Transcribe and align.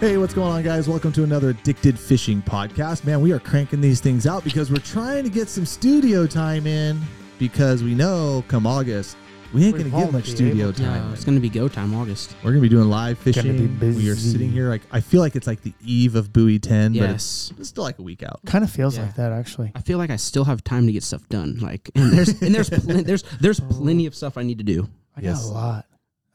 Hey, 0.00 0.18
what's 0.18 0.34
going 0.34 0.52
on, 0.52 0.62
guys? 0.62 0.88
Welcome 0.90 1.10
to 1.12 1.24
another 1.24 1.50
Addicted 1.50 1.98
Fishing 1.98 2.42
podcast. 2.42 3.04
Man, 3.04 3.22
we 3.22 3.32
are 3.32 3.38
cranking 3.38 3.80
these 3.80 3.98
things 4.00 4.26
out 4.26 4.44
because 4.44 4.70
we're 4.70 4.76
trying 4.76 5.24
to 5.24 5.30
get 5.30 5.48
some 5.48 5.64
studio 5.64 6.26
time 6.26 6.66
in 6.66 7.00
because 7.38 7.82
we 7.82 7.94
know 7.94 8.44
come 8.46 8.66
August, 8.66 9.16
we 9.54 9.64
ain't 9.64 9.72
going 9.78 9.90
to 9.90 9.96
get 9.98 10.12
much 10.12 10.26
studio 10.28 10.70
time. 10.70 11.06
No, 11.08 11.12
it's 11.14 11.24
going 11.24 11.34
to 11.36 11.40
be 11.40 11.48
go 11.48 11.66
time 11.66 11.94
August. 11.94 12.36
We're 12.44 12.50
going 12.50 12.62
to 12.62 12.68
be 12.68 12.68
doing 12.68 12.90
live 12.90 13.16
Gonna 13.24 13.32
fishing. 13.32 13.56
be 13.56 13.86
We 13.86 14.10
are 14.10 14.14
busy. 14.14 14.32
sitting 14.32 14.50
here 14.50 14.68
like, 14.68 14.82
I 14.92 15.00
feel 15.00 15.22
like 15.22 15.34
it's 15.34 15.46
like 15.46 15.62
the 15.62 15.72
eve 15.82 16.14
of 16.14 16.30
Buoy 16.30 16.58
10, 16.58 16.92
Yes. 16.92 17.00
but 17.02 17.10
it's 17.10 17.52
it's 17.60 17.68
still 17.70 17.84
like 17.84 17.98
a 17.98 18.02
week 18.02 18.22
out. 18.22 18.40
Kind 18.44 18.64
of 18.64 18.70
feels 18.70 18.98
Yeah. 18.98 19.04
like 19.04 19.14
that 19.16 19.32
actually. 19.32 19.72
I 19.74 19.80
feel 19.80 19.96
like 19.96 20.10
I 20.10 20.16
still 20.16 20.44
have 20.44 20.62
time 20.62 20.84
to 20.86 20.92
get 20.92 21.04
stuff 21.04 21.26
done. 21.30 21.58
Like, 21.60 21.90
and 21.94 22.12
there's 22.12 22.28
and 22.42 22.54
there's 22.54 22.68
plen- 22.84 23.04
there's 23.04 23.22
there's 23.40 23.60
oh. 23.60 23.64
plenty 23.70 24.04
of 24.04 24.14
stuff 24.14 24.36
I 24.36 24.42
need 24.42 24.58
to 24.58 24.64
do. 24.64 24.88
I 25.16 25.22
Yes. 25.22 25.42
got 25.46 25.50
a 25.50 25.54
lot. 25.54 25.86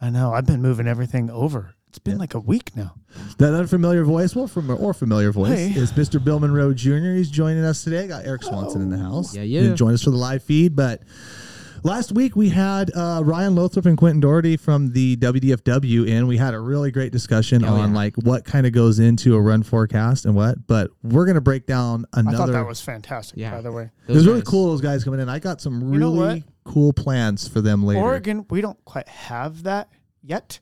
I 0.01 0.09
know. 0.09 0.33
I've 0.33 0.47
been 0.47 0.63
moving 0.63 0.87
everything 0.87 1.29
over. 1.29 1.75
It's 1.91 1.99
been 1.99 2.13
Yeah. 2.13 2.19
like 2.19 2.33
a 2.35 2.39
week 2.39 2.71
now. 2.73 2.93
That 3.37 3.53
unfamiliar 3.53 4.05
voice, 4.05 4.33
well, 4.33 4.47
from 4.47 4.69
or 4.69 4.93
familiar 4.93 5.33
voice, 5.33 5.49
Hey. 5.57 5.73
is 5.75 5.91
Mr. 5.91 6.23
Bill 6.23 6.39
Monroe 6.39 6.73
Jr. 6.73 7.15
He's 7.15 7.29
joining 7.29 7.65
us 7.65 7.83
today. 7.83 8.07
Got 8.07 8.25
Eric 8.25 8.43
Swanson 8.43 8.81
in 8.81 8.89
the 8.89 8.97
house. 8.97 9.35
Yeah, 9.35 9.41
yeah. 9.41 9.59
didn't 9.63 9.75
join 9.75 9.93
us 9.93 10.01
for 10.03 10.11
the 10.11 10.15
live 10.15 10.41
feed, 10.41 10.73
but 10.73 11.01
last 11.83 12.13
week 12.13 12.37
we 12.37 12.47
had 12.47 12.91
uh, 12.95 13.21
Ryan 13.25 13.55
Lothrop 13.55 13.85
and 13.87 13.97
Quentin 13.97 14.21
Doherty 14.21 14.55
from 14.55 14.93
the 14.93 15.17
WDFW 15.17 16.09
and 16.09 16.29
We 16.29 16.37
had 16.37 16.53
a 16.53 16.61
really 16.61 16.91
great 16.91 17.11
discussion 17.11 17.65
Oh, 17.65 17.73
on 17.75 17.89
yeah. 17.89 17.95
like 17.97 18.15
what 18.15 18.45
kind 18.45 18.65
of 18.65 18.71
goes 18.71 18.99
into 18.99 19.35
a 19.35 19.41
run 19.41 19.61
forecast 19.61 20.23
and 20.23 20.33
what. 20.33 20.65
But 20.65 20.91
we're 21.03 21.25
gonna 21.25 21.41
break 21.41 21.65
down 21.65 22.05
another. 22.13 22.35
I 22.37 22.39
thought 22.45 22.51
that 22.53 22.65
was 22.67 22.79
fantastic. 22.79 23.37
Yeah. 23.37 23.51
By 23.51 23.61
the 23.63 23.71
way, 23.73 23.83
it 23.83 23.91
Those 24.07 24.15
was 24.15 24.27
really 24.27 24.43
cool. 24.45 24.67
Those 24.67 24.79
guys 24.79 25.03
coming 25.03 25.19
in. 25.19 25.27
I 25.27 25.39
got 25.39 25.59
some 25.59 25.91
really 25.91 26.35
You 26.35 26.35
know 26.37 26.41
cool 26.63 26.93
plans 26.93 27.49
for 27.49 27.59
them 27.59 27.83
later. 27.83 27.99
Oregon, 27.99 28.45
we 28.49 28.61
don't 28.61 28.77
quite 28.85 29.09
have 29.09 29.63
that 29.63 29.89
yet. 30.23 30.61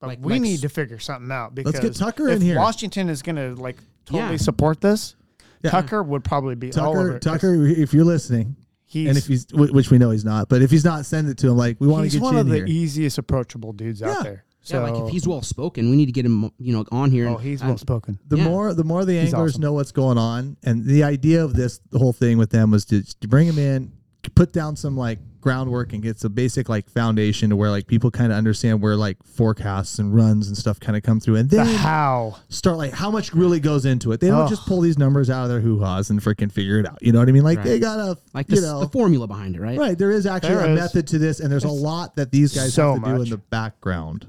But 0.00 0.08
Like- 0.08 0.18
we 0.22 0.34
like 0.34 0.42
need 0.42 0.60
to 0.60 0.68
figure 0.68 0.98
something 0.98 1.30
out 1.32 1.54
because 1.54 1.74
Let's 1.74 1.84
get 1.84 1.94
Tucker 1.96 2.28
if 2.28 2.36
in 2.36 2.42
here. 2.42 2.56
Washington 2.58 3.08
is 3.08 3.22
going 3.22 3.36
to 3.36 3.54
like 3.60 3.78
totally 4.04 4.32
Yeah. 4.32 4.36
support 4.36 4.80
this, 4.80 5.16
Yeah. 5.64 5.70
Tucker 5.70 6.02
would 6.02 6.22
probably 6.22 6.54
be 6.54 6.72
all 6.74 6.90
over 6.90 7.04
Tucker, 7.04 7.16
it. 7.16 7.22
Tucker, 7.22 7.66
if 7.66 7.94
you're 7.94 8.04
listening, 8.04 8.56
He's, 8.84 9.08
and 9.08 9.18
if 9.18 9.26
he's, 9.26 9.46
which 9.52 9.90
we 9.90 9.98
know 9.98 10.10
he's 10.10 10.24
not, 10.24 10.48
but 10.48 10.62
if 10.62 10.70
he's 10.70 10.84
not, 10.84 11.06
send 11.06 11.28
it 11.28 11.38
to 11.38 11.48
him. 11.48 11.56
Like 11.56 11.76
we 11.80 11.86
want 11.88 12.04
to 12.04 12.08
get 12.08 12.12
you 12.14 12.18
in 12.18 12.22
he's 12.24 12.34
one 12.34 12.36
of 12.40 12.46
the 12.48 12.56
here. 12.56 12.66
easiest 12.66 13.18
approachable 13.18 13.72
dudes 13.72 14.00
Yeah. 14.00 14.10
out 14.12 14.22
there. 14.22 14.44
So 14.60 14.78
yeah, 14.84 14.90
like 14.90 15.02
if 15.04 15.10
he's 15.10 15.26
well 15.28 15.42
spoken, 15.42 15.90
we 15.90 15.96
need 15.96 16.06
to 16.06 16.12
get 16.12 16.26
him 16.26 16.50
you 16.58 16.72
know 16.72 16.84
on 16.92 17.10
here. 17.10 17.28
oh, 17.28 17.36
he's 17.36 17.62
well 17.62 17.78
spoken. 17.78 18.18
the 18.28 18.36
Yeah. 18.36 18.44
more 18.44 18.74
the 18.74 18.84
more 18.84 19.04
the 19.04 19.12
He's 19.18 19.32
anglers 19.32 19.52
awesome. 19.52 19.62
know 19.62 19.72
what's 19.72 19.92
going 19.92 20.18
on 20.18 20.56
and 20.64 20.84
the 20.84 21.04
idea 21.04 21.42
of 21.44 21.54
this 21.54 21.80
the 21.90 21.98
whole 21.98 22.12
thing 22.12 22.36
with 22.36 22.50
them 22.50 22.70
was 22.72 22.84
to, 22.86 23.02
to 23.20 23.28
bring 23.28 23.46
him 23.48 23.58
in 23.58 23.92
put 24.34 24.52
down 24.52 24.74
some 24.76 24.96
like 24.96 25.20
groundwork 25.46 25.92
and 25.92 26.02
get 26.02 26.18
some 26.18 26.32
basic 26.32 26.68
like 26.68 26.90
foundation 26.90 27.50
to 27.50 27.54
where 27.56 27.70
like 27.70 27.86
people 27.86 28.10
kind 28.10 28.32
of 28.32 28.36
understand 28.38 28.82
where 28.82 28.96
like 28.96 29.16
forecasts 29.24 30.00
and 30.00 30.12
runs 30.12 30.48
and 30.48 30.56
stuff 30.56 30.80
kind 30.80 30.96
of 30.96 31.04
come 31.04 31.20
through. 31.20 31.36
And 31.36 31.48
The 31.48 31.58
then 31.58 31.66
how. 31.76 32.36
start 32.48 32.78
like 32.78 32.90
how 32.92 33.12
much 33.12 33.32
really 33.32 33.60
goes 33.60 33.86
into 33.86 34.10
it. 34.10 34.18
They 34.18 34.26
don't 34.26 34.40
Ugh. 34.42 34.48
just 34.48 34.66
pull 34.66 34.80
these 34.80 34.98
numbers 34.98 35.30
out 35.30 35.44
of 35.44 35.48
their 35.50 35.60
hoo-ha's 35.60 36.10
and 36.10 36.20
freaking 36.20 36.50
figure 36.50 36.80
it 36.80 36.86
out. 36.86 36.98
You 37.00 37.12
know 37.12 37.20
what 37.20 37.28
i 37.28 37.32
mean? 37.32 37.44
Like 37.44 37.62
they 37.62 37.78
got 37.78 38.00
a 38.00 38.18
like 38.34 38.50
you 38.50 38.56
the, 38.60 38.66
know 38.66 38.80
the 38.80 38.88
formula 38.88 39.28
behind 39.28 39.54
it, 39.54 39.60
right? 39.60 39.78
right. 39.78 39.96
There 39.96 40.10
is 40.10 40.26
actually 40.26 40.56
There 40.56 40.64
a 40.66 40.72
is. 40.72 40.80
method 40.80 41.06
to 41.08 41.18
this 41.20 41.38
and 41.38 41.52
there's 41.52 41.62
a 41.62 41.68
lot 41.68 42.16
that 42.16 42.32
these 42.32 42.52
guys 42.52 42.74
so 42.74 42.94
have 42.94 43.04
to 43.04 43.08
do 43.14 43.22
in 43.22 43.30
the 43.30 43.36
background 43.38 44.26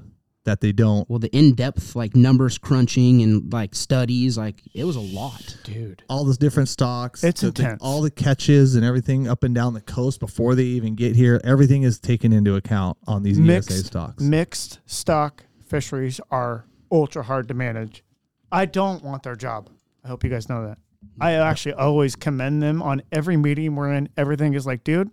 that 0.48 0.62
they 0.62 0.72
don't 0.72 1.08
Well, 1.10 1.18
the 1.18 1.28
in 1.36 1.54
depth 1.54 1.94
like 1.94 2.16
numbers 2.16 2.56
crunching 2.56 3.22
and 3.22 3.52
like 3.52 3.74
studies, 3.74 4.38
like 4.38 4.62
it 4.74 4.84
was 4.84 4.96
a 4.96 5.00
lot. 5.00 5.56
dude. 5.64 6.02
all 6.08 6.24
those 6.24 6.38
different 6.38 6.70
stocks. 6.70 7.22
It's 7.22 7.42
the- 7.42 7.50
the- 7.50 7.62
intense. 7.62 7.82
all 7.82 8.00
the 8.00 8.10
catches 8.10 8.74
and 8.74 8.84
everything 8.84 9.28
up 9.28 9.44
and 9.44 9.54
down 9.54 9.74
the 9.74 9.80
coast 9.82 10.20
before 10.20 10.54
they 10.54 10.64
even 10.64 10.94
get 10.94 11.14
here. 11.16 11.38
Everything 11.44 11.82
is 11.82 11.98
taken 11.98 12.32
into 12.32 12.54
account 12.56 12.96
on 13.06 13.22
these 13.22 13.38
Mixed- 13.38 13.70
ESA 13.70 13.84
stocks. 13.84 14.22
Mixed 14.22 14.78
stock 14.86 15.44
fisheries 15.66 16.18
are 16.30 16.64
ultra 16.90 17.22
hard 17.22 17.46
to 17.48 17.54
manage. 17.54 18.02
I 18.50 18.64
don't 18.64 19.04
want 19.04 19.22
their 19.24 19.36
job. 19.36 19.68
I 20.02 20.08
hope 20.08 20.24
you 20.24 20.30
guys 20.30 20.48
know 20.48 20.66
that. 20.66 20.78
I 21.20 21.32
actually 21.32 21.74
always 21.74 22.16
commend 22.16 22.62
them 22.62 22.80
on 22.82 23.02
every 23.12 23.36
meeting 23.36 23.76
we're 23.76 23.92
in. 23.92 24.08
Everything 24.16 24.54
is 24.54 24.66
like, 24.66 24.82
dude, 24.82 25.10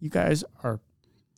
you 0.00 0.08
guys 0.08 0.42
are 0.64 0.80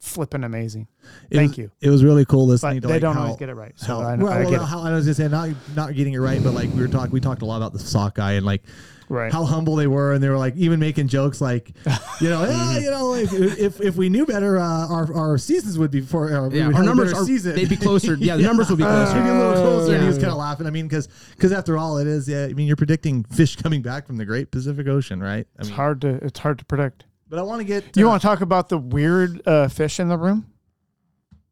flipping 0.04 0.44
amazing. 0.44 0.86
It 1.30 1.36
Thank 1.36 1.50
was- 1.52 1.58
you. 1.58 1.70
It 1.80 1.90
was 1.90 2.04
really 2.04 2.24
cool 2.24 2.46
listening 2.46 2.76
But 2.76 2.82
to 2.82 2.86
they 2.88 2.92
like 2.94 3.02
don't 3.02 3.14
how, 3.14 3.22
always 3.24 3.36
get 3.36 3.48
it 3.48 3.54
right. 3.54 3.72
So 3.76 3.86
how 3.86 4.00
I, 4.02 4.16
well, 4.16 4.32
I 4.32 4.40
well, 4.42 4.50
get 4.50 4.60
how, 4.62 4.80
I 4.82 4.92
was 4.92 5.06
just 5.06 5.16
saying 5.18 5.30
not 5.30 5.50
not 5.74 5.94
getting 5.94 6.12
it 6.14 6.18
right, 6.18 6.42
but 6.42 6.52
like 6.54 6.72
we 6.72 6.80
were 6.80 6.88
talking, 6.88 7.10
we 7.12 7.20
talked 7.20 7.42
a 7.42 7.46
lot 7.46 7.56
about 7.56 7.72
the 7.72 7.78
sockeye 7.78 8.32
and 8.32 8.46
like 8.46 8.62
Right. 9.10 9.30
how 9.30 9.44
humble 9.44 9.76
they 9.76 9.86
were, 9.86 10.14
and 10.14 10.22
they 10.22 10.30
were 10.30 10.38
like 10.38 10.56
even 10.56 10.80
making 10.80 11.08
jokes 11.08 11.38
like, 11.38 11.72
you 12.22 12.30
know, 12.30 12.42
yeah, 12.48 12.78
you 12.78 12.90
know, 12.90 13.08
like, 13.08 13.30
if 13.34 13.78
if 13.82 13.96
we 13.96 14.08
knew 14.08 14.24
better, 14.24 14.58
uh, 14.58 14.88
our 14.88 15.14
our 15.14 15.36
seasons 15.38 15.78
would 15.78 15.90
be 15.90 16.00
for 16.00 16.32
uh, 16.34 16.48
Yeah, 16.48 16.68
would 16.68 16.76
our 16.76 16.82
numbers 16.82 17.12
are 17.12 17.22
season. 17.22 17.54
they'd 17.54 17.68
be 17.68 17.76
closer. 17.76 18.14
Yeah, 18.14 18.36
the 18.36 18.42
numbers 18.50 18.70
would 18.70 18.78
be 18.78 18.84
closer. 18.84 19.14
Maybe 19.16 19.28
a 19.28 19.34
little 19.34 19.52
closer. 19.62 19.92
and 19.92 20.02
he 20.02 20.08
was 20.08 20.16
kind 20.16 20.30
of 20.30 20.38
laughing. 20.38 20.66
I 20.66 20.70
mean, 20.70 20.88
because 20.88 21.08
because 21.36 21.52
after 21.52 21.76
all, 21.76 21.98
it 21.98 22.06
is. 22.06 22.26
Yeah, 22.26 22.44
I 22.46 22.54
mean, 22.54 22.66
you're 22.66 22.76
predicting 22.76 23.24
fish 23.24 23.56
coming 23.56 23.82
back 23.82 24.06
from 24.06 24.16
the 24.16 24.24
Great 24.24 24.50
Pacific 24.50 24.88
Ocean, 24.88 25.22
right? 25.22 25.46
I 25.58 25.60
it's 25.60 25.68
mean, 25.68 25.76
hard 25.76 26.00
to 26.00 26.08
it's 26.24 26.38
hard 26.38 26.58
to 26.60 26.64
predict. 26.64 27.04
But 27.34 27.40
I 27.40 27.42
want 27.42 27.58
to 27.60 27.64
get. 27.64 27.96
You 27.96 28.06
uh, 28.06 28.10
want 28.10 28.22
to 28.22 28.28
talk 28.28 28.42
about 28.42 28.68
the 28.68 28.78
weird 28.78 29.42
uh, 29.46 29.66
fish 29.66 29.98
in 29.98 30.08
the 30.08 30.16
room? 30.16 30.46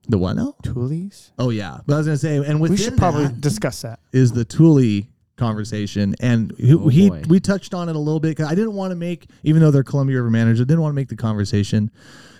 the 0.09 0.17
what 0.19 0.35
now? 0.37 0.55
Toolies. 0.65 1.31
Oh 1.39 1.51
yeah, 1.51 1.79
but 1.87 1.95
I 1.95 1.99
was 1.99 2.07
gonna 2.07 2.17
say, 2.19 2.37
and 2.37 2.61
We 2.61 2.77
should 2.77 2.97
probably 2.97 3.29
discuss 3.41 3.83
that. 3.83 3.99
is 4.13 4.33
the 4.33 4.45
Thule 4.45 5.03
conversation, 5.37 6.15
and 6.21 6.53
he, 6.57 6.75
Oh, 6.75 6.87
he 6.89 7.11
boy. 7.11 7.23
we 7.29 7.41
touched 7.41 7.75
on 7.75 7.89
it 7.89 7.97
a 7.97 7.99
little 7.99 8.21
bit. 8.21 8.37
'cause 8.37 8.47
I 8.47 8.55
didn't 8.55 8.75
want 8.75 8.93
to 8.93 8.97
make, 8.97 9.27
even 9.43 9.61
though 9.61 9.71
they're 9.73 9.83
Columbia 9.83 10.19
River 10.19 10.31
managers, 10.31 10.61
I 10.61 10.65
didn't 10.65 10.83
want 10.83 10.93
to 10.93 10.97
make 10.97 11.09
the 11.09 11.17
conversation 11.17 11.91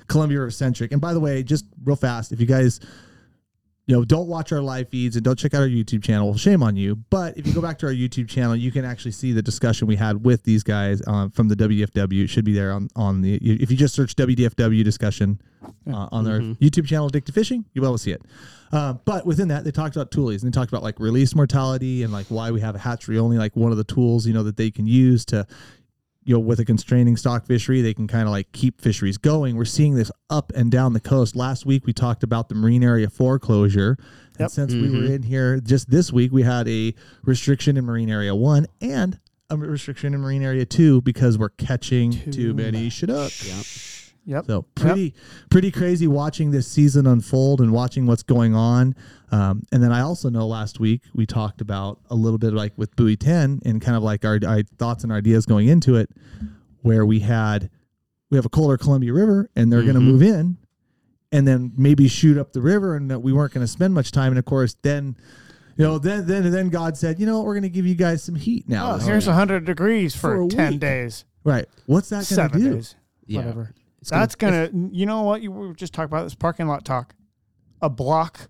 Columbia 0.09 0.39
River 0.39 0.51
centric. 0.53 0.93
And 0.93 1.01
by 1.01 1.13
the 1.13 1.21
way, 1.21 1.43
just 1.43 1.65
real 1.85 1.97
fast, 1.97 2.31
if 2.33 2.41
you 2.41 2.47
guys. 2.47 2.79
You 3.87 3.97
know, 3.97 4.05
don't 4.05 4.29
watch 4.29 4.53
our 4.53 4.61
live 4.61 4.89
feeds 4.89 5.17
and 5.17 5.25
don't 5.25 5.37
check 5.37 5.55
out 5.55 5.61
our 5.61 5.69
YouTube 5.69 6.05
channel. 6.05 6.37
Shame 6.37 6.63
on 6.63 6.77
you. 6.77 6.95
But 7.11 7.37
if 7.37 7.49
you 7.49 7.53
go 7.53 7.61
back 7.61 7.79
to 7.81 7.87
our 7.87 7.93
YouTube 7.93 8.29
channel, 8.29 8.55
you 8.55 8.71
can 8.71 8.85
actually 8.85 9.11
see 9.11 9.33
the 9.33 9.43
discussion 9.43 9.89
we 9.89 9.97
had 9.97 10.25
with 10.25 10.45
these 10.45 10.63
guys 10.63 11.03
um, 11.09 11.31
from 11.31 11.49
the 11.49 11.57
WFW. 11.57 12.23
It 12.23 12.29
should 12.29 12.45
be 12.45 12.53
there 12.53 12.73
on 12.73 12.89
on 12.95 13.23
the. 13.23 13.35
If 13.37 13.73
you 13.73 13.77
just 13.77 13.95
search 13.95 14.15
WDFW 14.15 14.85
discussion 14.85 15.41
uh, 15.93 16.09
on 16.13 16.25
their 16.25 16.41
YouTube 16.41 16.87
channel, 16.87 17.09
Addicted 17.09 17.35
Fishing, 17.35 17.65
you'll 17.73 17.83
be 17.83 17.87
able 17.89 17.99
to 17.99 18.03
see 18.03 18.13
it. 18.13 18.23
Uh, 18.73 18.95
but 19.05 19.27
within 19.27 19.49
that, 19.49 19.65
they 19.65 19.71
talked 19.71 19.97
about 19.97 20.11
toolies 20.11 20.43
and 20.43 20.53
they 20.53 20.57
talked 20.57 20.73
about 20.73 20.83
like 20.83 20.99
release 20.99 21.35
mortality 21.35 22.05
and 22.05 22.13
like 22.13 22.27
why 22.29 22.51
we 22.51 22.61
have 22.61 22.75
a 22.75 22.79
hatchery 22.79 23.19
only, 23.19 23.37
like 23.37 23.55
one 23.55 23.71
of 23.71 23.77
the 23.79 23.85
tools 23.85 24.27
you 24.27 24.33
know 24.33 24.45
that 24.45 24.57
they 24.57 24.71
can 24.71 24.87
use 24.87 25.25
to, 25.27 25.47
you 26.25 26.35
know, 26.35 26.41
with 26.41 26.61
a 26.61 26.65
constraining 26.65 27.17
stock 27.17 27.47
fishery, 27.47 27.81
they 27.81 27.95
can 27.95 28.07
kind 28.07 28.25
of 28.25 28.31
like 28.31 28.53
keep 28.53 28.81
fisheries 28.81 29.19
going. 29.19 29.57
We're 29.57 29.65
seeing 29.65 29.95
this 29.95 30.11
up 30.31 30.53
and 30.55 30.71
down 30.71 30.93
the 30.93 31.01
coast. 31.01 31.35
Last 31.35 31.67
week 31.67 31.87
we 31.87 31.93
talked 31.93 32.23
about 32.23 32.49
the 32.49 32.55
marine 32.55 32.85
area 32.85 33.09
foreclosure. 33.09 33.97
And 34.39 34.41
Yep. 34.41 34.51
since 34.51 34.73
we 34.73 34.83
were 34.83 34.89
mm-hmm. 34.89 35.13
in 35.13 35.23
here 35.25 35.61
just 35.61 35.91
this 35.91 36.13
week, 36.13 36.33
we 36.33 36.43
had 36.43 36.69
a 36.69 36.95
restriction 37.25 37.77
in 37.77 37.85
marine 37.85 38.11
area 38.11 38.35
one 38.35 38.67
and 38.81 39.19
a 39.51 39.57
restriction 39.57 40.15
in 40.15 40.21
marine 40.21 40.43
area 40.43 40.65
two 40.65 41.03
because 41.03 41.37
we're 41.37 41.51
catching 41.51 42.13
too 42.31 42.55
many 42.55 42.89
Chinook. 42.89 43.33
Yeah. 43.45 43.63
Yep. 44.25 44.47
So 44.47 44.63
pretty 44.77 45.15
pretty 45.51 45.71
crazy 45.73 46.07
watching 46.07 46.51
this 46.53 46.69
season 46.69 47.07
unfold 47.07 47.61
and 47.61 47.73
watching 47.73 48.07
what's 48.07 48.23
going 48.23 48.55
on. 48.55 48.95
Um, 49.33 49.65
and 49.73 49.83
then 49.83 49.91
I 49.93 50.01
also 50.03 50.31
know 50.31 50.47
last 50.47 50.79
week 50.79 51.03
we 51.15 51.27
talked 51.27 51.61
about 51.61 51.99
a 52.11 52.15
little 52.15 52.39
bit 52.39 52.53
like 52.53 52.73
with 52.77 52.95
Buoy 52.95 53.17
10 53.17 53.61
and 53.65 53.81
kind 53.83 53.97
of 53.97 54.03
like 54.03 54.25
our, 54.25 54.39
our 54.47 54.63
thoughts 54.79 55.03
and 55.03 55.13
ideas 55.13 55.45
going 55.47 55.67
into 55.69 55.97
it, 55.97 56.09
where 56.83 57.05
we 57.05 57.21
had 57.21 57.69
we 58.31 58.37
have 58.37 58.47
a 58.47 58.49
colder 58.51 58.77
Columbia 58.79 59.13
River 59.13 59.51
and 59.57 59.73
they're 59.73 59.83
going 59.83 59.95
to 59.95 60.01
move 60.01 60.23
in 60.23 60.57
and 61.33 61.47
then 61.49 61.73
maybe 61.77 62.07
shoot 62.09 62.39
up 62.39 62.53
the 62.53 62.61
river 62.61 62.95
and 62.95 63.11
that 63.11 63.21
we 63.21 63.33
weren't 63.33 63.53
going 63.53 63.65
to 63.67 63.71
spend 63.73 63.93
much 63.95 64.13
time. 64.13 64.33
And 64.33 64.39
of 64.39 64.45
course, 64.45 64.77
then 64.83 65.17
you 65.77 65.85
know, 65.85 65.99
then 65.99 66.27
then 66.27 66.51
then 66.53 66.69
God 66.69 66.97
said, 66.97 67.19
you 67.19 67.27
know, 67.27 67.39
what, 67.39 67.47
we're 67.47 67.55
going 67.55 67.63
to 67.65 67.69
give 67.71 67.87
you 67.87 67.95
guys 67.95 68.23
some 68.23 68.35
heat 68.37 68.69
now. 68.69 68.93
Oh, 68.93 68.99
here's 68.99 69.25
year." 69.25 69.33
100 69.33 69.65
degrees 69.65 70.15
for, 70.15 70.45
For 70.45 70.49
10 70.49 70.73
week. 70.73 70.81
days, 70.81 71.25
right. 71.45 71.67
What's 71.87 72.11
that 72.11 72.17
going 72.17 72.25
to 72.27 72.35
seven 72.35 72.61
do? 72.61 72.75
days, 72.75 72.95
Yeah. 73.27 73.39
whatever. 73.41 73.75
It's 74.03 74.11
gonna- 74.11 74.23
That's 74.23 74.35
gonna, 74.35 74.69
you 74.93 75.07
know 75.07 75.23
what? 75.23 75.41
You 75.43 75.51
we 75.53 75.69
were 75.69 75.75
just 75.75 75.95
talking 75.95 76.11
about 76.13 76.25
this 76.25 76.35
parking 76.35 76.67
lot 76.67 76.85
talk. 76.85 77.15
A 77.81 77.89
block, 77.89 78.49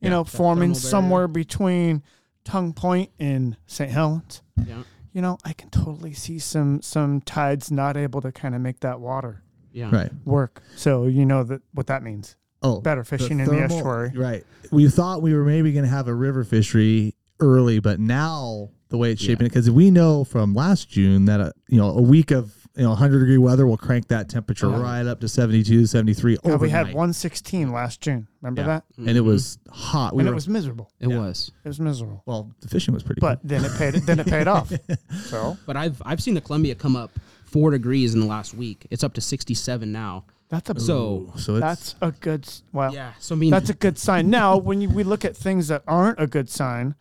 you 0.00 0.06
Yeah, 0.06 0.10
know, 0.10 0.24
forming 0.24 0.74
somewhere 0.74 1.26
between 1.26 2.02
Tongue 2.44 2.72
Point 2.74 3.10
and 3.18 3.56
St. 3.66 3.90
Helens. 3.90 4.42
Yeah. 4.64 4.82
You 5.12 5.22
know, 5.22 5.38
I 5.44 5.54
can 5.54 5.70
totally 5.70 6.12
see 6.12 6.38
some 6.38 6.82
some 6.82 7.20
tides 7.22 7.70
not 7.72 7.96
able 7.96 8.20
to 8.20 8.30
kind 8.30 8.54
of 8.54 8.60
make 8.60 8.80
that 8.80 9.00
water 9.00 9.42
Yeah. 9.72 9.90
Right. 9.90 10.12
work. 10.24 10.62
So 10.76 11.06
you 11.06 11.24
know 11.26 11.42
that 11.44 11.62
what 11.72 11.86
that 11.88 12.02
means. 12.02 12.36
Oh, 12.62 12.80
Better 12.82 13.02
fishing 13.04 13.40
in 13.40 13.46
the 13.48 13.58
estuary. 13.58 14.12
Right. 14.14 14.44
We 14.70 14.86
thought 14.90 15.22
we 15.22 15.34
were 15.34 15.44
maybe 15.44 15.72
going 15.72 15.86
to 15.86 15.90
have 15.90 16.08
a 16.08 16.14
river 16.14 16.44
fishery 16.44 17.16
early, 17.40 17.78
but 17.80 17.98
now 17.98 18.68
the 18.90 18.98
way 18.98 19.12
it's 19.12 19.22
shaping 19.22 19.46
it, 19.46 19.48
because 19.48 19.70
we 19.70 19.90
know 19.90 20.24
from 20.24 20.52
last 20.54 20.90
June 20.90 21.24
that 21.24 21.40
a, 21.40 21.52
you 21.70 21.78
know 21.78 21.88
a 21.88 22.02
week 22.02 22.30
of 22.30 22.59
you 22.80 22.84
know 22.86 22.92
100 22.92 23.18
degree 23.18 23.36
weather 23.36 23.66
will 23.66 23.76
crank 23.76 24.08
that 24.08 24.30
temperature 24.30 24.66
Yeah. 24.70 24.80
right 24.80 25.06
up 25.06 25.20
to 25.20 25.28
72, 25.28 25.84
73 25.84 26.38
Yeah, 26.42 26.56
we 26.56 26.70
had 26.70 26.86
116 26.86 27.70
last 27.70 28.00
June. 28.00 28.26
Remember 28.40 28.62
Yeah. 28.62 28.66
that? 28.68 28.84
and 28.96 29.08
it 29.10 29.16
mm-hmm. 29.16 29.26
was 29.26 29.58
hot. 29.70 30.14
We 30.14 30.20
and 30.20 30.28
were, 30.28 30.32
it 30.32 30.34
was 30.34 30.48
miserable. 30.48 30.90
It 30.98 31.10
Yeah. 31.10 31.18
was. 31.18 31.50
It 31.62 31.68
was 31.68 31.78
miserable. 31.78 32.22
well, 32.24 32.50
the 32.62 32.68
fishing 32.68 32.94
was 32.94 33.02
pretty. 33.02 33.20
But 33.20 33.40
then 33.44 33.66
it 33.66 33.72
paid. 33.76 33.94
Then 34.06 34.18
it 34.18 34.26
paid 34.26 34.48
off. 34.48 34.72
So 35.24 35.58
But 35.66 35.76
I've 35.76 36.00
I've 36.06 36.22
seen 36.22 36.32
the 36.32 36.40
Columbia 36.40 36.74
come 36.74 36.96
up 36.96 37.10
four 37.44 37.70
degrees 37.70 38.14
in 38.14 38.20
the 38.20 38.26
last 38.26 38.54
week. 38.54 38.86
It's 38.90 39.04
up 39.04 39.12
to 39.12 39.20
sixty 39.20 39.52
seven 39.52 39.92
now. 39.92 40.24
that's 40.48 40.70
a 40.70 40.80
So 40.80 41.18
good. 41.34 41.40
so 41.40 41.56
it's 41.56 41.60
that's 41.60 41.94
a 42.00 42.12
good. 42.12 42.48
Well, 42.72 42.94
yeah. 42.94 43.12
So 43.18 43.34
I 43.34 43.38
mean 43.38 43.50
that's 43.50 43.68
a 43.68 43.74
good 43.74 43.98
sign. 43.98 44.30
Now, 44.30 44.56
when 44.56 44.80
you, 44.80 44.88
we 44.88 45.02
look 45.02 45.26
at 45.26 45.36
things 45.36 45.68
that 45.68 45.82
aren't 45.86 46.18
a 46.18 46.26
good 46.26 46.48
sign, 46.48 46.94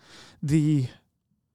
the 0.44 0.88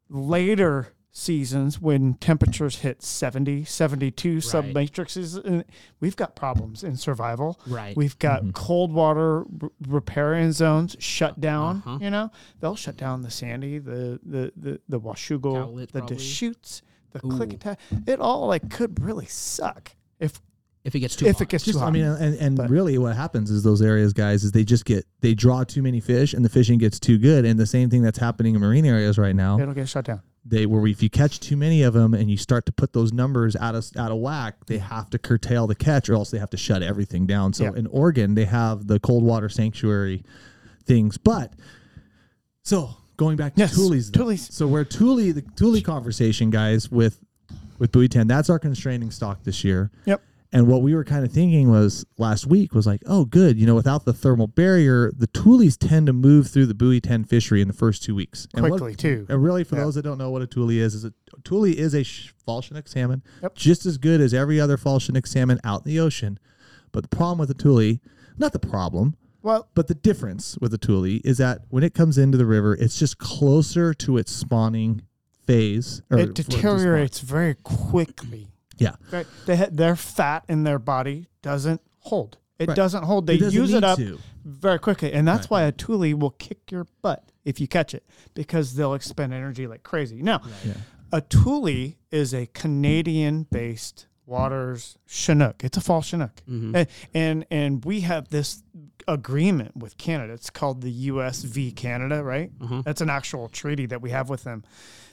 later 0.08 0.93
seasons 1.16 1.80
when 1.80 2.14
temperatures 2.14 2.80
hit 2.80 3.00
70, 3.02 3.64
72 3.64 4.38
submatrices, 4.38 5.42
and 5.44 5.64
we've 6.00 6.16
got 6.16 6.34
problems 6.34 6.82
in 6.82 6.96
survival. 6.96 7.58
Right. 7.66 7.96
We've 7.96 8.18
got 8.18 8.42
Mm-hmm. 8.42 8.50
cold 8.50 8.92
water 8.92 9.44
r- 9.62 9.70
riparian 9.86 10.52
zones 10.52 10.96
shut 10.98 11.40
down. 11.40 11.82
Uh-huh. 11.86 11.98
You 12.00 12.10
know, 12.10 12.30
they'll 12.60 12.74
shut 12.74 12.96
down 12.96 13.22
the 13.22 13.30
Sandy, 13.30 13.78
the 13.78 14.18
the 14.24 14.52
the 14.56 14.80
the 14.88 15.00
Washougal, 15.00 15.40
Cowlitz, 15.68 15.92
the 15.92 15.98
probably. 16.00 16.16
Deschutes, 16.16 16.82
the 17.12 17.24
Ooh. 17.24 17.30
Klickitat. 17.30 17.76
It 18.08 18.18
all 18.18 18.48
like 18.48 18.68
could 18.68 19.00
really 19.02 19.26
suck 19.26 19.92
if 20.18 20.40
if 20.84 20.96
it 20.96 20.98
gets 21.00 21.14
too 21.14 21.26
if 21.26 21.36
hot. 21.36 21.42
it 21.42 21.48
gets 21.48 21.64
Just, 21.64 21.76
too 21.76 21.80
hot. 21.80 21.88
I 21.88 21.90
mean, 21.92 22.04
and, 22.04 22.36
and 22.38 22.56
But- 22.56 22.70
really, 22.70 22.98
what 22.98 23.14
happens 23.14 23.50
is 23.52 23.62
those 23.62 23.80
areas, 23.80 24.12
guys, 24.12 24.42
is 24.42 24.50
they 24.50 24.64
just 24.64 24.84
get 24.84 25.06
they 25.20 25.32
draw 25.32 25.62
too 25.62 25.80
many 25.82 26.00
fish, 26.00 26.34
and 26.34 26.44
the 26.44 26.48
fishing 26.50 26.78
gets 26.78 26.98
too 26.98 27.18
good. 27.18 27.44
And 27.44 27.58
the 27.58 27.66
same 27.66 27.88
thing 27.88 28.02
that's 28.02 28.18
happening 28.18 28.56
in 28.56 28.60
marine 28.60 28.84
areas 28.84 29.16
right 29.16 29.36
now. 29.36 29.60
it'll 29.60 29.74
get 29.74 29.88
shut 29.88 30.04
down. 30.06 30.20
They 30.46 30.66
where 30.66 30.86
if 30.86 31.02
you 31.02 31.08
catch 31.08 31.40
too 31.40 31.56
many 31.56 31.82
of 31.82 31.94
them, 31.94 32.12
and 32.12 32.30
you 32.30 32.36
start 32.36 32.66
to 32.66 32.72
put 32.72 32.92
those 32.92 33.12
numbers 33.12 33.56
out 33.56 33.74
of 33.74 33.86
out 33.96 34.12
of 34.12 34.18
whack, 34.18 34.66
they 34.66 34.78
have 34.78 35.08
to 35.10 35.18
curtail 35.18 35.66
the 35.66 35.74
catch, 35.74 36.08
or 36.08 36.14
else 36.14 36.30
they 36.30 36.38
have 36.38 36.50
to 36.50 36.58
shut 36.58 36.82
everything 36.82 37.26
down. 37.26 37.54
So 37.54 37.72
in 37.72 37.86
Oregon, 37.86 38.34
they 38.34 38.44
have 38.44 38.86
the 38.86 39.00
cold 39.00 39.24
water 39.24 39.48
sanctuary 39.48 40.22
things, 40.84 41.16
but 41.16 41.54
so 42.62 42.90
going 43.16 43.36
back 43.36 43.54
to 43.54 43.60
Yes, 43.60 43.74
Thule's, 43.74 44.10
though. 44.10 44.26
Thule's. 44.26 44.54
So 44.54 44.66
where 44.66 44.84
Thule, 44.84 45.32
the 45.32 45.42
Thule 45.56 45.80
conversation, 45.80 46.50
guys, 46.50 46.90
with 46.90 47.24
with 47.78 47.90
buoy 47.90 48.08
ten, 48.08 48.26
that's 48.26 48.50
our 48.50 48.58
constraining 48.58 49.10
stock 49.10 49.42
this 49.44 49.64
year. 49.64 49.90
Yep. 50.04 50.22
And 50.54 50.68
what 50.68 50.82
we 50.82 50.94
were 50.94 51.02
kind 51.04 51.24
of 51.24 51.32
thinking 51.32 51.68
was 51.68 52.06
last 52.16 52.46
week 52.46 52.74
was 52.74 52.86
like, 52.86 53.02
oh, 53.06 53.24
good. 53.24 53.58
You 53.58 53.66
know, 53.66 53.74
without 53.74 54.04
the 54.04 54.12
thermal 54.12 54.46
barrier, 54.46 55.10
the 55.16 55.26
Thules 55.26 55.76
tend 55.76 56.06
to 56.06 56.12
move 56.12 56.46
through 56.46 56.66
the 56.66 56.74
buoy 56.74 57.00
10 57.00 57.24
fishery 57.24 57.60
in 57.60 57.66
the 57.66 57.74
first 57.74 58.04
two 58.04 58.14
weeks. 58.14 58.46
And 58.54 58.62
what- 58.62 58.70
Quickly, 58.80 58.94
too. 58.94 59.26
And 59.28 59.42
really, 59.42 59.64
for 59.64 59.74
Yeah. 59.74 59.82
those 59.82 59.96
that 59.96 60.02
don't 60.02 60.16
know 60.16 60.30
what 60.30 60.42
a 60.42 60.46
Thule 60.46 60.70
is, 60.70 60.94
is 60.94 61.04
a 61.04 61.12
Thule 61.44 61.64
is 61.64 61.92
a 61.92 62.04
sh- 62.04 62.32
fall 62.46 62.62
Chinook 62.62 62.86
salmon, 62.86 63.22
Yep. 63.42 63.56
just 63.56 63.84
as 63.84 63.98
good 63.98 64.20
as 64.20 64.32
every 64.32 64.60
other 64.60 64.76
fall 64.76 65.00
Chinook 65.00 65.26
salmon 65.26 65.58
out 65.64 65.84
in 65.84 65.90
the 65.92 65.98
ocean. 65.98 66.38
But 66.92 67.02
the 67.02 67.08
problem 67.16 67.38
with 67.38 67.48
the 67.48 67.54
Thule, 67.60 67.98
not 68.38 68.52
the 68.52 68.60
problem, 68.60 69.16
Well, 69.42 69.68
but 69.74 69.88
the 69.88 69.94
difference 69.96 70.56
with 70.60 70.70
the 70.70 70.78
Thule 70.78 71.18
is 71.24 71.38
that 71.38 71.62
when 71.68 71.82
it 71.82 71.94
comes 71.94 72.16
into 72.16 72.38
the 72.38 72.46
river, 72.46 72.74
it's 72.74 72.96
just 72.96 73.18
closer 73.18 73.92
to 73.94 74.16
its 74.18 74.30
spawning 74.30 75.02
phase. 75.46 76.00
it 76.12 76.32
deteriorates 76.34 77.18
very 77.20 77.54
quickly. 77.64 78.52
Yeah. 78.78 78.96
Right? 79.12 79.26
They 79.46 79.56
ha- 79.56 79.68
their 79.70 79.96
fat 79.96 80.44
in 80.48 80.64
their 80.64 80.78
body 80.78 81.28
doesn't 81.42 81.80
hold. 82.00 82.38
It 82.58 82.68
Right. 82.68 82.76
doesn't 82.76 83.02
hold. 83.04 83.26
They 83.26 83.34
It 83.34 83.40
doesn't 83.40 83.60
use 83.60 83.72
it 83.74 83.82
up 83.84 83.98
to. 83.98 84.18
very 84.44 84.78
quickly, 84.78 85.12
and 85.12 85.26
that's 85.26 85.44
Right. 85.50 85.50
why 85.50 85.62
a 85.62 85.72
tule 85.72 86.14
will 86.16 86.30
kick 86.30 86.70
your 86.70 86.86
butt 87.02 87.30
if 87.44 87.60
you 87.60 87.66
catch 87.68 87.94
it 87.94 88.04
because 88.34 88.74
they'll 88.74 88.94
expend 88.94 89.32
energy 89.34 89.66
like 89.66 89.82
crazy. 89.82 90.22
Now, 90.22 90.40
Yeah. 90.64 90.74
a 91.12 91.20
tule 91.20 91.94
is 92.12 92.32
a 92.34 92.46
Canadian-based 93.14 94.06
waters 94.26 94.96
Chinook. 95.06 95.62
It's 95.64 95.76
a 95.76 95.80
fall 95.80 96.00
Chinook, 96.02 96.42
Mhm. 96.48 96.74
and, 96.74 96.88
and 97.12 97.46
and 97.50 97.84
we 97.84 98.00
have 98.00 98.28
this 98.28 98.62
agreement 99.06 99.76
with 99.76 99.98
Canada. 99.98 100.32
It's 100.32 100.48
called 100.50 100.80
the 100.80 100.90
USV 100.90 101.72
Canada, 101.72 102.22
right? 102.24 102.50
Uh-huh. 102.60 102.82
That's 102.84 103.00
an 103.02 103.10
actual 103.10 103.48
treaty 103.48 103.84
that 103.86 104.00
we 104.00 104.10
have 104.10 104.30
with 104.30 104.44
them. 104.44 104.64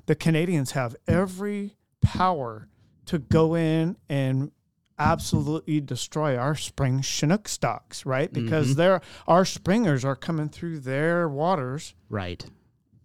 The 0.06 0.16
Canadians 0.16 0.72
have 0.72 0.96
every 1.08 1.75
power 2.02 2.69
to 3.12 3.19
go 3.19 3.56
in 3.56 3.98
and 4.08 4.52
absolutely 4.98 5.81
destroy 5.81 6.38
our 6.38 6.56
spring 6.56 7.02
Chinook 7.02 7.50
stocks, 7.50 8.06
right? 8.06 8.31
Because 8.31 8.69
mm-hmm. 8.69 8.78
they're 8.78 9.02
our 9.28 9.44
springers 9.44 10.06
are 10.06 10.16
coming 10.16 10.48
through 10.48 10.80
their 10.80 11.28
waters 11.28 11.94
Right. 12.10 12.46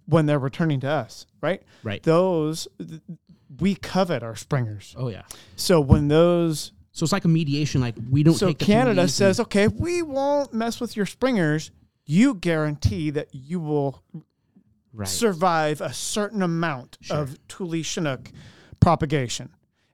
when 0.07 0.27
they're 0.27 0.39
returning 0.39 0.79
to 0.81 0.89
us, 0.89 1.27
right? 1.41 1.61
Right. 1.83 2.03
Those 2.05 2.69
th- 2.79 3.01
we 3.59 3.75
covet 3.75 4.23
our 4.23 4.37
springers. 4.37 4.95
Oh 4.97 5.09
yeah. 5.09 5.23
So 5.57 5.81
when 5.81 6.07
those 6.07 6.71
So 6.93 7.03
it's 7.03 7.13
like 7.13 7.25
a 7.25 7.29
mediation. 7.29 7.81
Like 7.81 7.97
we 8.09 8.23
don't. 8.23 8.35
so 8.35 8.55
Canada 8.55 9.09
says, 9.09 9.41
okay, 9.41 9.67
we 9.67 10.03
won't 10.03 10.55
mess 10.55 10.81
with 10.81 10.97
your 10.97 11.07
springers. 11.07 11.73
You 12.05 12.35
guarantee 12.35 13.11
that 13.11 13.35
you 13.35 13.59
will 13.59 14.05
right. 14.93 15.09
survive 15.09 15.81
a 15.81 15.93
certain 15.93 16.43
amount 16.43 16.99
of 17.11 17.39
Thule 17.49 17.83
Chinook 17.83 18.31
propagation. 18.79 19.51